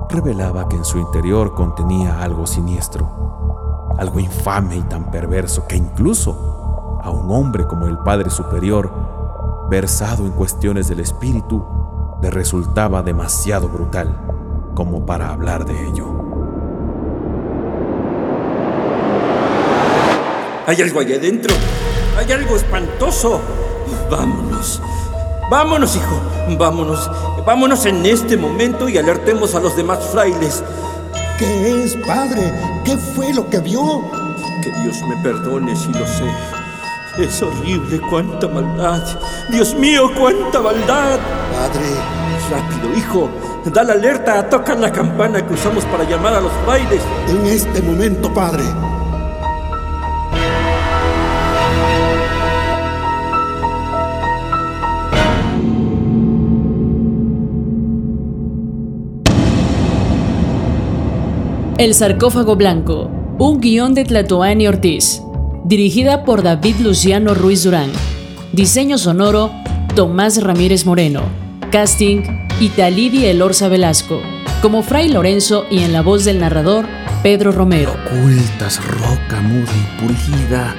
revelaba 0.08 0.68
que 0.68 0.76
en 0.76 0.84
su 0.84 0.98
interior 0.98 1.54
contenía 1.54 2.22
algo 2.22 2.46
siniestro, 2.46 3.08
algo 3.98 4.20
infame 4.20 4.76
y 4.76 4.82
tan 4.82 5.10
perverso 5.10 5.66
que 5.66 5.76
incluso 5.76 6.98
a 7.02 7.10
un 7.10 7.30
hombre 7.32 7.66
como 7.66 7.86
el 7.86 7.98
Padre 7.98 8.30
Superior 8.30 8.90
versado 9.68 10.26
en 10.26 10.32
cuestiones 10.32 10.88
del 10.88 11.00
espíritu, 11.00 11.64
le 12.20 12.30
resultaba 12.30 13.02
demasiado 13.02 13.68
brutal 13.68 14.14
como 14.74 15.04
para 15.06 15.30
hablar 15.30 15.64
de 15.64 15.88
ello. 15.88 16.11
Hay 20.66 20.80
algo 20.80 21.00
allá 21.00 21.16
adentro. 21.16 21.54
Hay 22.16 22.30
algo 22.30 22.56
espantoso. 22.56 23.40
Vámonos. 24.10 24.80
Vámonos, 25.50 25.96
hijo. 25.96 26.20
Vámonos. 26.56 27.10
Vámonos 27.44 27.84
en 27.86 28.06
este 28.06 28.36
momento 28.36 28.88
y 28.88 28.96
alertemos 28.96 29.54
a 29.54 29.60
los 29.60 29.76
demás 29.76 29.98
frailes. 30.12 30.62
¿Qué 31.38 31.84
es, 31.84 31.96
padre? 32.06 32.52
¿Qué 32.84 32.96
fue 32.96 33.32
lo 33.34 33.48
que 33.50 33.58
vio? 33.58 34.02
Que 34.62 34.70
Dios 34.82 34.96
me 35.08 35.16
perdone 35.22 35.74
si 35.74 35.88
lo 35.88 36.06
sé. 36.06 36.30
Es 37.18 37.42
horrible 37.42 38.00
cuánta 38.08 38.46
maldad. 38.46 39.02
Dios 39.50 39.74
mío, 39.74 40.10
cuánta 40.18 40.60
maldad. 40.60 41.18
Padre. 41.52 41.86
Rápido, 42.50 42.96
hijo. 42.96 43.30
Da 43.64 43.82
la 43.82 43.94
alerta, 43.94 44.48
toca 44.48 44.74
la 44.74 44.92
campana 44.92 45.44
que 45.46 45.54
usamos 45.54 45.84
para 45.86 46.04
llamar 46.04 46.34
a 46.34 46.40
los 46.40 46.52
frailes. 46.64 47.02
En 47.28 47.46
este 47.46 47.82
momento, 47.82 48.32
padre. 48.32 48.64
El 61.82 61.94
sarcófago 61.94 62.54
blanco, 62.54 63.10
un 63.40 63.60
guion 63.60 63.92
de 63.92 64.04
Tlatoani 64.04 64.68
Ortiz, 64.68 65.20
dirigida 65.64 66.22
por 66.22 66.44
David 66.44 66.76
Luciano 66.76 67.34
Ruiz 67.34 67.64
Durán. 67.64 67.90
Diseño 68.52 68.98
sonoro, 68.98 69.50
Tomás 69.96 70.40
Ramírez 70.44 70.86
Moreno. 70.86 71.22
Casting, 71.72 72.22
Italidi 72.60 73.24
Elorza 73.24 73.66
Velasco. 73.66 74.20
Como 74.60 74.84
Fray 74.84 75.08
Lorenzo 75.08 75.66
y 75.72 75.82
en 75.82 75.92
la 75.92 76.02
voz 76.02 76.24
del 76.24 76.38
narrador, 76.38 76.86
Pedro 77.24 77.50
Romero. 77.50 77.96
Ocultas, 78.06 78.80
roca 78.86 79.40
muda 79.40 79.72
y 79.74 80.00
pulida. 80.00 80.76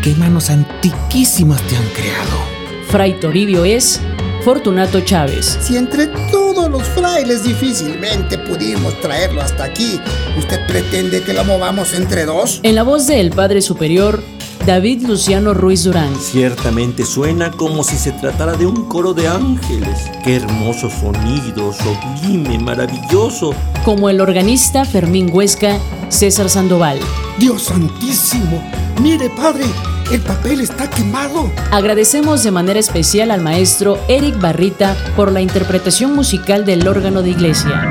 ¿Qué 0.00 0.14
manos 0.14 0.48
antiquísimas 0.48 1.60
te 1.62 1.76
han 1.76 1.88
creado? 1.88 2.38
Fray 2.86 3.18
Toribio 3.18 3.64
es 3.64 4.00
Fortunato 4.46 5.00
Chávez. 5.00 5.58
Si 5.60 5.76
entre 5.76 6.06
todos 6.30 6.70
los 6.70 6.84
frailes 6.84 7.42
difícilmente 7.42 8.38
pudimos 8.38 8.96
traerlo 9.00 9.42
hasta 9.42 9.64
aquí, 9.64 10.00
¿usted 10.38 10.64
pretende 10.68 11.20
que 11.24 11.32
lo 11.32 11.44
movamos 11.44 11.92
entre 11.94 12.26
dos? 12.26 12.60
En 12.62 12.76
la 12.76 12.84
voz 12.84 13.08
del 13.08 13.30
Padre 13.30 13.60
Superior, 13.60 14.22
David 14.64 15.02
Luciano 15.02 15.52
Ruiz 15.52 15.82
Durán. 15.82 16.14
Ciertamente 16.20 17.04
suena 17.04 17.50
como 17.50 17.82
si 17.82 17.96
se 17.96 18.12
tratara 18.12 18.52
de 18.52 18.66
un 18.66 18.88
coro 18.88 19.14
de 19.14 19.26
ángeles. 19.26 20.08
Qué 20.22 20.36
hermosos 20.36 20.92
sonidos, 20.92 21.78
sublime, 21.78 22.56
maravilloso. 22.60 23.52
Como 23.84 24.08
el 24.10 24.20
organista 24.20 24.84
Fermín 24.84 25.28
Huesca, 25.32 25.76
César 26.08 26.48
Sandoval. 26.48 27.00
Dios 27.40 27.64
santísimo. 27.64 28.62
Mire, 29.02 29.28
padre, 29.28 29.64
el 30.10 30.20
papel 30.20 30.60
está 30.60 30.88
quemado. 30.88 31.52
Agradecemos 31.70 32.42
de 32.42 32.50
manera 32.50 32.78
especial 32.78 33.30
al 33.30 33.40
maestro 33.40 33.98
Eric 34.08 34.40
Barrita 34.40 34.96
por 35.16 35.32
la 35.32 35.40
interpretación 35.40 36.14
musical 36.14 36.64
del 36.64 36.86
órgano 36.86 37.22
de 37.22 37.30
iglesia. 37.30 37.82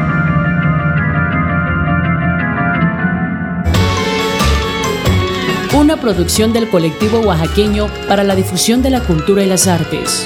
Una 5.74 5.98
producción 5.98 6.54
del 6.54 6.70
colectivo 6.70 7.20
oaxaqueño 7.20 7.90
para 8.08 8.24
la 8.24 8.36
difusión 8.36 8.82
de 8.82 8.92
la 8.92 9.02
cultura 9.02 9.44
y 9.44 9.48
las 9.48 9.68
artes. 9.68 10.26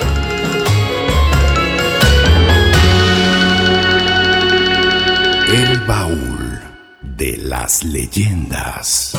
El 5.51 5.79
baúl 5.87 6.59
de 7.01 7.37
las 7.37 7.83
leyendas. 7.83 9.17